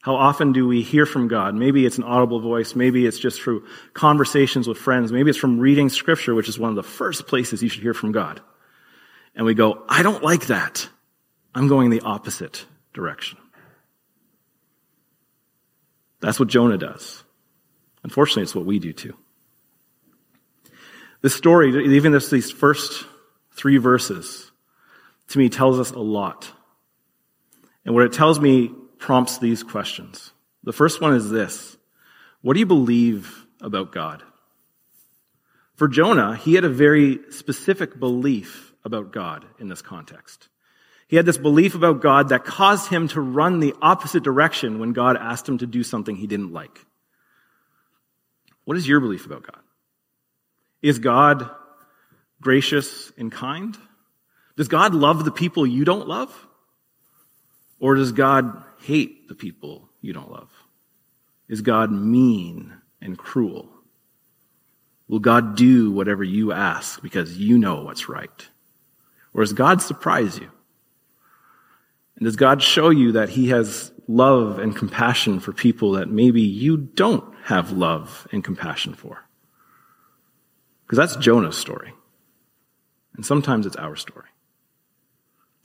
How 0.00 0.16
often 0.16 0.52
do 0.52 0.66
we 0.66 0.80
hear 0.80 1.04
from 1.04 1.28
God? 1.28 1.54
Maybe 1.54 1.84
it's 1.84 1.98
an 1.98 2.04
audible 2.04 2.40
voice. 2.40 2.74
Maybe 2.74 3.04
it's 3.04 3.18
just 3.18 3.42
through 3.42 3.66
conversations 3.92 4.66
with 4.66 4.78
friends. 4.78 5.12
Maybe 5.12 5.28
it's 5.28 5.38
from 5.38 5.58
reading 5.58 5.90
scripture, 5.90 6.34
which 6.34 6.48
is 6.48 6.58
one 6.58 6.70
of 6.70 6.76
the 6.76 6.82
first 6.82 7.26
places 7.26 7.62
you 7.62 7.68
should 7.68 7.82
hear 7.82 7.92
from 7.92 8.10
God. 8.10 8.40
And 9.34 9.44
we 9.44 9.52
go, 9.52 9.84
I 9.86 10.02
don't 10.02 10.22
like 10.22 10.46
that. 10.46 10.88
I'm 11.54 11.68
going 11.68 11.90
the 11.90 12.00
opposite 12.00 12.64
direction. 12.94 13.36
That's 16.20 16.40
what 16.40 16.48
Jonah 16.48 16.78
does. 16.78 17.22
Unfortunately, 18.02 18.44
it's 18.44 18.54
what 18.54 18.64
we 18.64 18.78
do 18.78 18.94
too. 18.94 19.14
This 21.20 21.34
story, 21.34 21.84
even 21.94 22.12
just 22.12 22.30
these 22.30 22.50
first 22.50 23.04
three 23.52 23.76
verses, 23.76 24.50
to 25.28 25.38
me 25.38 25.48
tells 25.48 25.78
us 25.78 25.90
a 25.90 25.98
lot. 25.98 26.50
And 27.84 27.94
what 27.94 28.04
it 28.04 28.12
tells 28.12 28.40
me 28.40 28.70
prompts 28.98 29.38
these 29.38 29.62
questions. 29.62 30.32
The 30.64 30.72
first 30.72 31.00
one 31.00 31.14
is 31.14 31.30
this 31.30 31.76
What 32.42 32.54
do 32.54 32.60
you 32.60 32.66
believe 32.66 33.46
about 33.60 33.92
God? 33.92 34.22
For 35.74 35.88
Jonah, 35.88 36.36
he 36.36 36.54
had 36.54 36.64
a 36.64 36.70
very 36.70 37.20
specific 37.30 37.98
belief 37.98 38.72
about 38.84 39.12
God 39.12 39.44
in 39.58 39.68
this 39.68 39.82
context. 39.82 40.48
He 41.08 41.16
had 41.16 41.26
this 41.26 41.38
belief 41.38 41.74
about 41.74 42.00
God 42.00 42.30
that 42.30 42.44
caused 42.44 42.88
him 42.88 43.08
to 43.08 43.20
run 43.20 43.60
the 43.60 43.74
opposite 43.80 44.24
direction 44.24 44.80
when 44.80 44.92
God 44.92 45.16
asked 45.16 45.48
him 45.48 45.58
to 45.58 45.66
do 45.66 45.82
something 45.82 46.16
he 46.16 46.26
didn't 46.26 46.52
like. 46.52 46.84
What 48.64 48.76
is 48.76 48.88
your 48.88 49.00
belief 49.00 49.26
about 49.26 49.44
God? 49.44 49.62
Is 50.82 50.98
God 50.98 51.48
gracious 52.40 53.12
and 53.16 53.30
kind? 53.30 53.76
Does 54.56 54.68
God 54.68 54.94
love 54.94 55.24
the 55.24 55.30
people 55.30 55.66
you 55.66 55.84
don't 55.84 56.08
love? 56.08 56.46
Or 57.78 57.94
does 57.94 58.12
God 58.12 58.64
hate 58.80 59.28
the 59.28 59.34
people 59.34 59.88
you 60.00 60.12
don't 60.12 60.30
love? 60.30 60.50
Is 61.48 61.60
God 61.60 61.92
mean 61.92 62.72
and 63.00 63.18
cruel? 63.18 63.68
Will 65.08 65.20
God 65.20 65.56
do 65.56 65.92
whatever 65.92 66.24
you 66.24 66.52
ask 66.52 67.00
because 67.02 67.36
you 67.36 67.58
know 67.58 67.82
what's 67.82 68.08
right? 68.08 68.48
Or 69.34 69.42
does 69.42 69.52
God 69.52 69.82
surprise 69.82 70.38
you? 70.38 70.50
And 72.16 72.24
does 72.24 72.36
God 72.36 72.62
show 72.62 72.90
you 72.90 73.12
that 73.12 73.28
He 73.28 73.48
has 73.50 73.92
love 74.08 74.58
and 74.58 74.74
compassion 74.74 75.38
for 75.38 75.52
people 75.52 75.92
that 75.92 76.08
maybe 76.08 76.40
you 76.40 76.76
don't 76.76 77.34
have 77.44 77.72
love 77.72 78.26
and 78.32 78.42
compassion 78.42 78.94
for? 78.94 79.22
Because 80.86 80.96
that's 80.96 81.22
Jonah's 81.22 81.58
story. 81.58 81.92
And 83.14 83.24
sometimes 83.24 83.66
it's 83.66 83.76
our 83.76 83.96
story. 83.96 84.28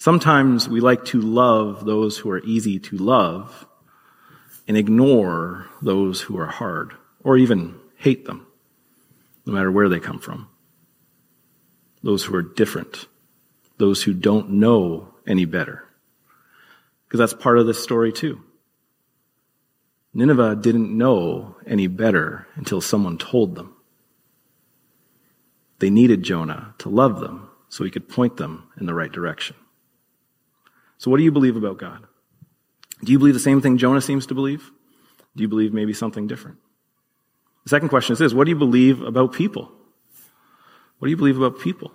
Sometimes 0.01 0.67
we 0.67 0.79
like 0.79 1.05
to 1.05 1.21
love 1.21 1.85
those 1.85 2.17
who 2.17 2.31
are 2.31 2.39
easy 2.39 2.79
to 2.79 2.97
love 2.97 3.67
and 4.67 4.75
ignore 4.75 5.67
those 5.79 6.21
who 6.21 6.39
are 6.39 6.47
hard, 6.47 6.93
or 7.23 7.37
even 7.37 7.75
hate 7.97 8.25
them, 8.25 8.47
no 9.45 9.53
matter 9.53 9.71
where 9.71 9.89
they 9.89 9.99
come 9.99 10.17
from. 10.17 10.49
Those 12.01 12.23
who 12.23 12.35
are 12.35 12.41
different, 12.41 13.05
those 13.77 14.01
who 14.01 14.15
don't 14.15 14.49
know 14.49 15.13
any 15.27 15.45
better. 15.45 15.83
Because 17.07 17.19
that's 17.19 17.39
part 17.39 17.59
of 17.59 17.67
this 17.67 17.83
story 17.83 18.11
too. 18.11 18.41
Nineveh 20.15 20.55
didn't 20.55 20.97
know 20.97 21.57
any 21.67 21.85
better 21.85 22.47
until 22.55 22.81
someone 22.81 23.19
told 23.19 23.53
them. 23.53 23.75
They 25.77 25.91
needed 25.91 26.23
Jonah 26.23 26.73
to 26.79 26.89
love 26.89 27.19
them 27.19 27.51
so 27.69 27.83
he 27.83 27.91
could 27.91 28.09
point 28.09 28.37
them 28.37 28.63
in 28.79 28.87
the 28.87 28.95
right 28.95 29.11
direction. 29.11 29.55
So, 31.01 31.09
what 31.09 31.17
do 31.17 31.23
you 31.23 31.31
believe 31.31 31.55
about 31.55 31.79
God? 31.79 32.05
Do 33.03 33.11
you 33.11 33.17
believe 33.17 33.33
the 33.33 33.39
same 33.39 33.59
thing 33.59 33.79
Jonah 33.79 34.01
seems 34.01 34.27
to 34.27 34.35
believe? 34.35 34.69
Do 35.35 35.41
you 35.41 35.47
believe 35.47 35.73
maybe 35.73 35.93
something 35.93 36.27
different? 36.27 36.59
The 37.63 37.71
second 37.71 37.89
question 37.89 38.13
is 38.13 38.19
this 38.19 38.33
What 38.35 38.43
do 38.43 38.51
you 38.51 38.55
believe 38.55 39.01
about 39.01 39.33
people? 39.33 39.71
What 40.99 41.07
do 41.07 41.09
you 41.09 41.17
believe 41.17 41.41
about 41.41 41.59
people? 41.59 41.91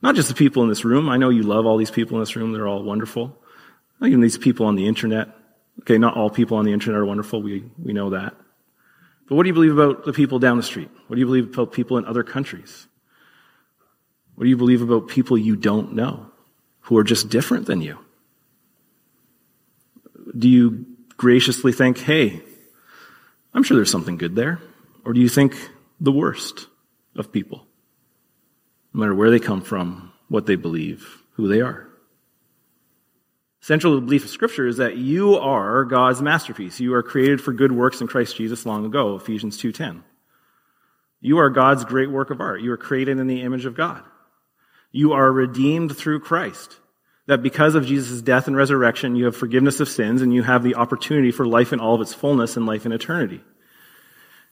Not 0.00 0.14
just 0.14 0.30
the 0.30 0.34
people 0.34 0.62
in 0.62 0.70
this 0.70 0.82
room. 0.82 1.10
I 1.10 1.18
know 1.18 1.28
you 1.28 1.42
love 1.42 1.66
all 1.66 1.76
these 1.76 1.90
people 1.90 2.16
in 2.16 2.22
this 2.22 2.34
room. 2.36 2.54
They're 2.54 2.66
all 2.66 2.82
wonderful. 2.82 3.38
Not 4.00 4.06
even 4.08 4.22
these 4.22 4.38
people 4.38 4.64
on 4.64 4.76
the 4.76 4.88
internet. 4.88 5.28
Okay, 5.80 5.98
not 5.98 6.16
all 6.16 6.30
people 6.30 6.56
on 6.56 6.64
the 6.64 6.72
internet 6.72 6.98
are 6.98 7.04
wonderful. 7.04 7.42
We, 7.42 7.70
we 7.78 7.92
know 7.92 8.08
that. 8.10 8.34
But 9.28 9.34
what 9.34 9.42
do 9.42 9.48
you 9.48 9.54
believe 9.54 9.76
about 9.76 10.06
the 10.06 10.14
people 10.14 10.38
down 10.38 10.56
the 10.56 10.62
street? 10.62 10.88
What 11.06 11.16
do 11.16 11.20
you 11.20 11.26
believe 11.26 11.52
about 11.52 11.74
people 11.74 11.98
in 11.98 12.06
other 12.06 12.22
countries? 12.22 12.86
What 14.36 14.44
do 14.44 14.48
you 14.48 14.56
believe 14.56 14.80
about 14.80 15.08
people 15.08 15.36
you 15.36 15.54
don't 15.54 15.92
know 15.92 16.30
who 16.80 16.96
are 16.96 17.04
just 17.04 17.28
different 17.28 17.66
than 17.66 17.82
you? 17.82 17.98
Do 20.36 20.48
you 20.48 20.86
graciously 21.16 21.72
think, 21.72 21.98
hey, 21.98 22.42
I'm 23.54 23.62
sure 23.62 23.76
there's 23.76 23.90
something 23.90 24.16
good 24.16 24.34
there? 24.34 24.60
Or 25.04 25.12
do 25.12 25.20
you 25.20 25.28
think 25.28 25.56
the 26.00 26.12
worst 26.12 26.66
of 27.14 27.32
people? 27.32 27.66
No 28.92 29.00
matter 29.00 29.14
where 29.14 29.30
they 29.30 29.38
come 29.38 29.62
from, 29.62 30.12
what 30.28 30.46
they 30.46 30.56
believe, 30.56 31.22
who 31.32 31.48
they 31.48 31.60
are. 31.60 31.88
Central 33.60 33.94
to 33.94 34.00
the 34.00 34.06
belief 34.06 34.24
of 34.24 34.30
Scripture 34.30 34.66
is 34.66 34.76
that 34.76 34.96
you 34.96 35.36
are 35.36 35.84
God's 35.84 36.22
masterpiece. 36.22 36.78
You 36.78 36.94
are 36.94 37.02
created 37.02 37.40
for 37.40 37.52
good 37.52 37.72
works 37.72 38.00
in 38.00 38.06
Christ 38.06 38.36
Jesus 38.36 38.64
long 38.64 38.84
ago, 38.84 39.16
Ephesians 39.16 39.60
2.10. 39.60 40.02
You 41.20 41.38
are 41.38 41.50
God's 41.50 41.84
great 41.84 42.10
work 42.10 42.30
of 42.30 42.40
art. 42.40 42.60
You 42.60 42.70
are 42.72 42.76
created 42.76 43.18
in 43.18 43.26
the 43.26 43.42
image 43.42 43.64
of 43.64 43.74
God. 43.74 44.04
You 44.92 45.14
are 45.14 45.32
redeemed 45.32 45.96
through 45.96 46.20
Christ. 46.20 46.78
That 47.26 47.42
because 47.42 47.74
of 47.74 47.86
Jesus' 47.86 48.22
death 48.22 48.46
and 48.46 48.56
resurrection, 48.56 49.16
you 49.16 49.24
have 49.24 49.36
forgiveness 49.36 49.80
of 49.80 49.88
sins 49.88 50.22
and 50.22 50.32
you 50.32 50.42
have 50.42 50.62
the 50.62 50.76
opportunity 50.76 51.32
for 51.32 51.46
life 51.46 51.72
in 51.72 51.80
all 51.80 51.94
of 51.94 52.00
its 52.00 52.14
fullness 52.14 52.56
and 52.56 52.66
life 52.66 52.86
in 52.86 52.92
eternity. 52.92 53.40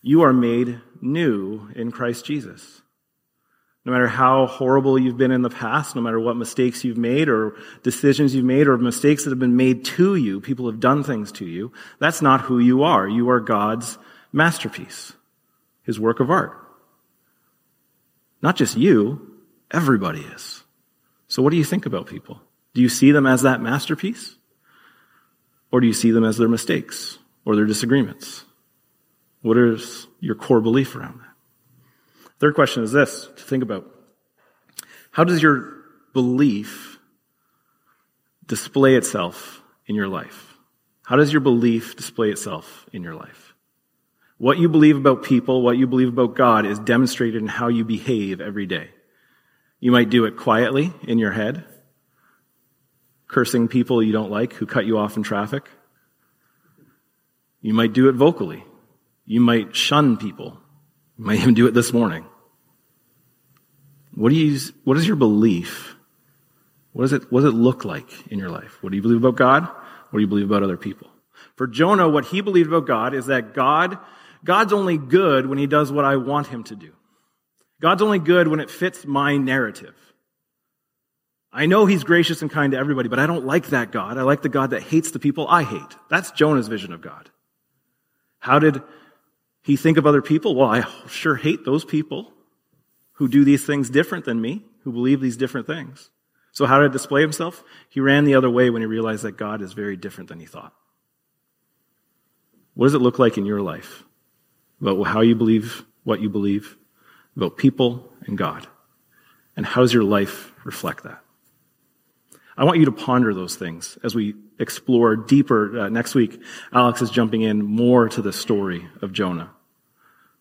You 0.03 0.23
are 0.23 0.33
made 0.33 0.81
new 1.01 1.71
in 1.75 1.93
Christ 1.93 2.25
Jesus. 2.25 2.83
No 3.85 3.93
matter 3.93 4.09
how 4.09 4.47
horrible 4.47 4.99
you've 4.99 5.19
been 5.19 5.31
in 5.31 5.43
the 5.43 5.51
past, 5.51 5.95
no 5.95 6.01
matter 6.01 6.19
what 6.19 6.37
mistakes 6.37 6.85
you've 6.85 6.97
made 6.97 7.29
or 7.29 7.55
decisions 7.83 8.35
you've 8.35 8.45
made 8.45 8.67
or 8.67 8.79
mistakes 8.79 9.25
that 9.25 9.31
have 9.31 9.39
been 9.39 9.57
made 9.57 9.85
to 9.85 10.17
you, 10.17 10.41
people 10.41 10.67
have 10.67 10.81
done 10.81 11.05
things 11.05 11.31
to 11.33 11.45
you, 11.45 11.71
that's 11.99 12.23
not 12.23 12.41
who 12.41 12.59
you 12.59 12.83
are. 12.83 13.07
You 13.07 13.29
are 13.29 13.41
God's 13.41 13.99
masterpiece, 14.33 15.13
His 15.83 16.01
work 16.01 16.21
of 16.21 16.31
art. 16.31 16.59
Not 18.41 18.57
just 18.57 18.77
you, 18.77 19.41
everybody 19.71 20.21
is. 20.21 20.65
So 21.29 21.43
what 21.43 21.51
do 21.51 21.57
you 21.57 21.65
think 21.65 21.85
about 21.85 22.07
people? 22.07 22.41
Do 22.75 22.83
you 22.83 22.89
see 22.89 23.13
them 23.13 23.27
as 23.27 23.43
that 23.43 23.63
masterpiece? 23.63 24.37
Or 25.71 25.81
do 25.81 25.87
you 25.87 25.93
see 25.93 26.11
them 26.11 26.25
as 26.25 26.37
their 26.37 26.49
mistakes 26.49 27.19
or 27.45 27.57
their 27.57 27.67
disagreements? 27.67 28.45
What 29.43 29.57
is 29.57 30.07
your 30.21 30.35
core 30.35 30.61
belief 30.61 30.95
around 30.95 31.21
that? 31.21 32.31
Third 32.39 32.55
question 32.55 32.83
is 32.83 32.93
this 32.93 33.29
to 33.37 33.43
think 33.43 33.63
about. 33.63 33.87
How 35.11 35.25
does 35.25 35.43
your 35.43 35.73
belief 36.13 36.99
display 38.47 38.97
itself 38.97 39.63
in 39.87 39.95
your 39.95 40.09
life? 40.09 40.55
How 41.05 41.17
does 41.17 41.33
your 41.33 41.41
belief 41.41 41.97
display 41.97 42.31
itself 42.31 42.87
in 42.93 43.03
your 43.03 43.15
life? 43.15 43.55
What 44.39 44.59
you 44.59 44.69
believe 44.69 44.97
about 44.97 45.23
people, 45.23 45.63
what 45.63 45.77
you 45.77 45.87
believe 45.87 46.09
about 46.09 46.35
God 46.35 46.67
is 46.67 46.79
demonstrated 46.79 47.41
in 47.41 47.49
how 47.49 47.69
you 47.69 47.85
behave 47.85 48.41
every 48.41 48.67
day. 48.67 48.91
You 49.81 49.93
might 49.93 50.11
do 50.11 50.25
it 50.25 50.37
quietly 50.37 50.93
in 51.07 51.19
your 51.19 51.31
head, 51.31 51.65
cursing 53.27 53.69
people 53.69 54.03
you 54.03 54.13
don't 54.13 54.31
like 54.31 54.53
who 54.55 54.67
cut 54.67 54.87
you 54.87 54.99
off 54.99 55.17
in 55.17 55.23
traffic. 55.23 55.69
You 57.61 57.75
might 57.75 57.93
do 57.93 58.09
it 58.09 58.15
vocally. 58.15 58.65
You 59.27 59.41
might 59.41 59.75
shun 59.75 60.17
people 60.17 60.61
you 61.19 61.25
might 61.25 61.41
even 61.41 61.55
do 61.55 61.67
it 61.67 61.75
this 61.75 61.93
morning. 61.93 62.25
What 64.15 64.31
do 64.31 64.37
you, 64.37 64.59
what 64.85 64.97
is 64.97 65.07
your 65.07 65.17
belief? 65.17 65.97
What 66.93 67.03
does 67.03 67.13
it, 67.13 67.33
what 67.33 67.43
does 67.43 67.53
it 67.53 67.57
look 67.57 67.85
like 67.85 68.31
in 68.31 68.39
your 68.39 68.51
life? 68.51 68.83
What 68.83 68.91
do 68.91 68.97
you 68.97 69.03
believe 69.03 69.19
about 69.19 69.37
God? 69.37 69.65
What 69.65 70.19
do 70.19 70.21
you 70.21 70.27
believe 70.27 70.47
about 70.47 70.63
other 70.63 70.77
people? 70.77 71.09
For 71.57 71.67
Jonah, 71.67 72.09
what 72.09 72.27
he 72.27 72.41
believed 72.41 72.69
about 72.69 72.87
God 72.87 73.15
is 73.15 73.27
that 73.27 73.55
God, 73.55 73.99
God's 74.45 74.73
only 74.73 74.99
good 74.99 75.47
when 75.47 75.59
he 75.59 75.67
does 75.67 75.91
what 75.91 76.05
I 76.05 76.17
want 76.17 76.49
him 76.49 76.65
to 76.65 76.77
do. 76.77 76.93
God's 77.81 78.03
only 78.03 78.19
good 78.19 78.49
when 78.49 78.61
it 78.61 78.71
fits 78.71 79.05
my 79.05 79.37
narrative. 79.37 79.95
I 81.57 81.67
know 81.67 81.87
he's 81.87 82.03
gracious 82.03 82.43
and 82.43 82.51
kind 82.51 82.73
to 82.73 82.79
everybody, 82.79 83.09
but 83.09 83.21
I 83.21 83.27
don't 83.27 83.47
like 83.47 83.69
that 83.69 83.93
God. 83.93 84.19
I 84.19 84.23
like 84.23 84.43
the 84.43 84.49
God 84.49 84.71
that 84.71 84.83
hates 84.83 85.13
the 85.13 85.21
people 85.21 85.47
I 85.47 85.63
hate. 85.63 85.97
That's 86.11 86.33
Jonah's 86.33 86.67
vision 86.67 86.93
of 86.93 87.01
God. 87.01 87.31
How 88.41 88.59
did 88.59 88.83
he 89.63 89.77
think 89.77 89.97
of 89.97 90.05
other 90.05 90.21
people? 90.21 90.57
Well, 90.57 90.69
I 90.69 90.85
sure 91.07 91.37
hate 91.37 91.65
those 91.65 91.85
people 91.85 92.33
who 93.15 93.29
do 93.29 93.45
these 93.45 93.65
things 93.65 93.89
different 93.89 94.25
than 94.25 94.41
me, 94.41 94.65
who 94.83 94.91
believe 94.93 95.21
these 95.21 95.37
different 95.37 95.69
things. 95.69 96.11
So 96.51 96.67
how 96.67 96.81
did 96.81 96.91
he 96.91 96.93
display 96.93 97.21
himself? 97.21 97.63
He 97.89 98.01
ran 98.01 98.25
the 98.25 98.35
other 98.35 98.51
way 98.51 98.69
when 98.69 98.83
he 98.83 98.87
realized 98.87 99.23
that 99.23 99.37
God 99.37 99.63
is 99.63 99.73
very 99.73 99.97
different 99.97 100.29
than 100.29 100.41
he 100.41 100.47
thought. 100.47 100.75
What 102.75 102.87
does 102.87 102.95
it 102.95 103.01
look 103.01 103.21
like 103.21 103.39
in 103.39 103.47
your 103.47 103.63
life 103.63 104.03
about 104.81 105.01
how 105.05 105.21
you 105.21 105.37
believe, 105.37 105.85
what 106.03 106.21
you 106.21 106.29
believe, 106.29 106.77
about 107.37 107.57
people 107.57 108.13
and 108.27 108.37
God? 108.37 108.67
And 109.57 109.65
how 109.65 109.83
does 109.83 109.95
your 109.95 110.03
life 110.03 110.53
reflect 110.65 111.05
that? 111.05 111.24
I 112.57 112.65
want 112.65 112.79
you 112.79 112.85
to 112.85 112.93
ponder 112.93 113.35
those 113.35 113.57
things 113.57 113.99
as 114.05 114.15
we 114.15 114.35
explore 114.59 115.17
deeper 115.17 115.81
uh, 115.81 115.89
next 115.89 116.15
week. 116.15 116.41
Alex 116.73 117.03
is 117.03 117.11
jumping 117.11 117.43
in 117.43 117.65
more 117.65 118.09
to 118.09 118.23
the 118.23 118.33
story 118.33 118.89
of 119.03 119.13
Jonah. 119.13 119.51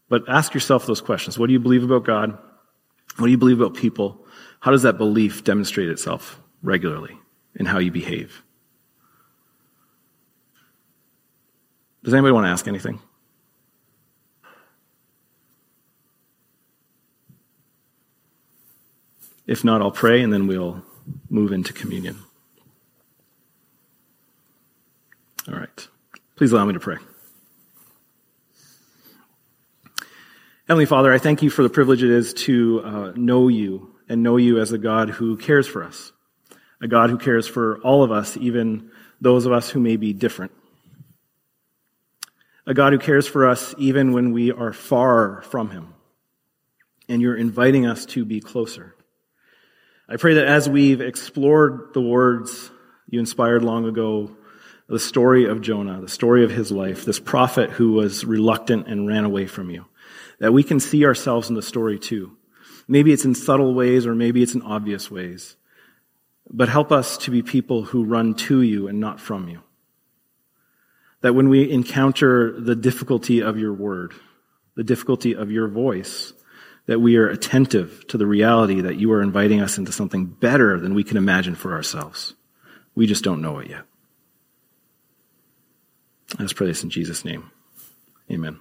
But 0.09 0.29
ask 0.29 0.53
yourself 0.53 0.85
those 0.85 1.01
questions. 1.01 1.39
What 1.39 1.47
do 1.47 1.53
you 1.53 1.59
believe 1.59 1.83
about 1.83 2.03
God? 2.03 2.37
What 3.17 3.25
do 3.25 3.31
you 3.31 3.37
believe 3.37 3.59
about 3.59 3.75
people? 3.75 4.25
How 4.59 4.71
does 4.71 4.83
that 4.83 4.97
belief 4.97 5.43
demonstrate 5.43 5.89
itself 5.89 6.39
regularly 6.61 7.17
in 7.55 7.65
how 7.65 7.79
you 7.79 7.91
behave? 7.91 8.43
Does 12.03 12.13
anybody 12.13 12.33
want 12.33 12.45
to 12.45 12.49
ask 12.49 12.67
anything? 12.67 12.99
If 19.47 19.63
not, 19.63 19.81
I'll 19.81 19.91
pray 19.91 20.21
and 20.21 20.31
then 20.31 20.47
we'll 20.47 20.83
move 21.29 21.51
into 21.51 21.73
communion. 21.73 22.17
All 25.47 25.55
right. 25.55 25.87
Please 26.35 26.51
allow 26.51 26.65
me 26.65 26.73
to 26.73 26.79
pray. 26.79 26.97
Heavenly 30.67 30.85
Father, 30.85 31.11
I 31.11 31.17
thank 31.17 31.41
you 31.41 31.49
for 31.49 31.61
the 31.61 31.69
privilege 31.69 32.03
it 32.03 32.09
is 32.09 32.33
to 32.33 32.81
uh, 32.83 33.11
know 33.15 33.49
you 33.49 33.95
and 34.07 34.23
know 34.23 34.37
you 34.37 34.61
as 34.61 34.71
a 34.71 34.77
God 34.77 35.09
who 35.09 35.35
cares 35.35 35.67
for 35.67 35.83
us, 35.83 36.13
a 36.81 36.87
God 36.87 37.09
who 37.09 37.17
cares 37.17 37.47
for 37.47 37.79
all 37.79 38.03
of 38.03 38.11
us, 38.11 38.37
even 38.37 38.89
those 39.19 39.45
of 39.45 39.51
us 39.51 39.69
who 39.69 39.81
may 39.81 39.97
be 39.97 40.13
different. 40.13 40.53
A 42.65 42.73
God 42.73 42.93
who 42.93 42.99
cares 42.99 43.27
for 43.27 43.47
us 43.47 43.75
even 43.77 44.13
when 44.13 44.31
we 44.31 44.53
are 44.53 44.71
far 44.71 45.41
from 45.41 45.69
Him, 45.69 45.93
and 47.09 47.21
you're 47.21 47.35
inviting 47.35 47.85
us 47.85 48.05
to 48.07 48.23
be 48.23 48.39
closer. 48.39 48.95
I 50.13 50.17
pray 50.17 50.35
that 50.35 50.45
as 50.45 50.69
we've 50.69 51.01
explored 51.01 51.95
the 51.95 52.01
words 52.01 52.69
you 53.09 53.19
inspired 53.19 53.63
long 53.63 53.87
ago 53.87 54.29
the 54.87 54.99
story 54.99 55.45
of 55.45 55.61
Jonah, 55.61 56.01
the 56.01 56.07
story 56.07 56.43
of 56.43 56.51
his 56.51 56.71
life, 56.71 57.03
this 57.03 57.19
prophet 57.19 57.71
who 57.71 57.93
was 57.93 58.23
reluctant 58.23 58.87
and 58.87 59.07
ran 59.07 59.23
away 59.23 59.47
from 59.47 59.71
you. 59.71 59.85
That 60.37 60.53
we 60.53 60.61
can 60.61 60.79
see 60.79 61.03
ourselves 61.03 61.49
in 61.49 61.55
the 61.55 61.63
story 61.63 61.97
too. 61.97 62.37
Maybe 62.87 63.11
it's 63.11 63.25
in 63.25 63.33
subtle 63.33 63.73
ways 63.73 64.05
or 64.05 64.13
maybe 64.13 64.43
it's 64.43 64.53
in 64.53 64.61
obvious 64.61 65.09
ways. 65.09 65.55
But 66.47 66.69
help 66.69 66.91
us 66.91 67.17
to 67.19 67.31
be 67.31 67.41
people 67.41 67.81
who 67.81 68.03
run 68.03 68.35
to 68.35 68.61
you 68.61 68.87
and 68.87 68.99
not 68.99 69.19
from 69.19 69.49
you. 69.49 69.61
That 71.21 71.33
when 71.33 71.49
we 71.49 71.71
encounter 71.71 72.61
the 72.61 72.75
difficulty 72.75 73.41
of 73.41 73.57
your 73.57 73.73
word, 73.73 74.13
the 74.75 74.83
difficulty 74.83 75.33
of 75.33 75.49
your 75.49 75.69
voice, 75.69 76.33
that 76.85 76.99
we 76.99 77.15
are 77.17 77.27
attentive 77.27 78.05
to 78.07 78.17
the 78.17 78.27
reality 78.27 78.81
that 78.81 78.97
you 78.97 79.11
are 79.13 79.21
inviting 79.21 79.61
us 79.61 79.77
into 79.77 79.91
something 79.91 80.25
better 80.25 80.79
than 80.79 80.93
we 80.93 81.03
can 81.03 81.17
imagine 81.17 81.55
for 81.55 81.73
ourselves. 81.73 82.35
We 82.95 83.07
just 83.07 83.23
don't 83.23 83.41
know 83.41 83.59
it 83.59 83.69
yet. 83.69 83.85
Let's 86.39 86.53
pray 86.53 86.67
this 86.67 86.83
in 86.83 86.89
Jesus' 86.89 87.23
name. 87.23 87.51
Amen. 88.31 88.59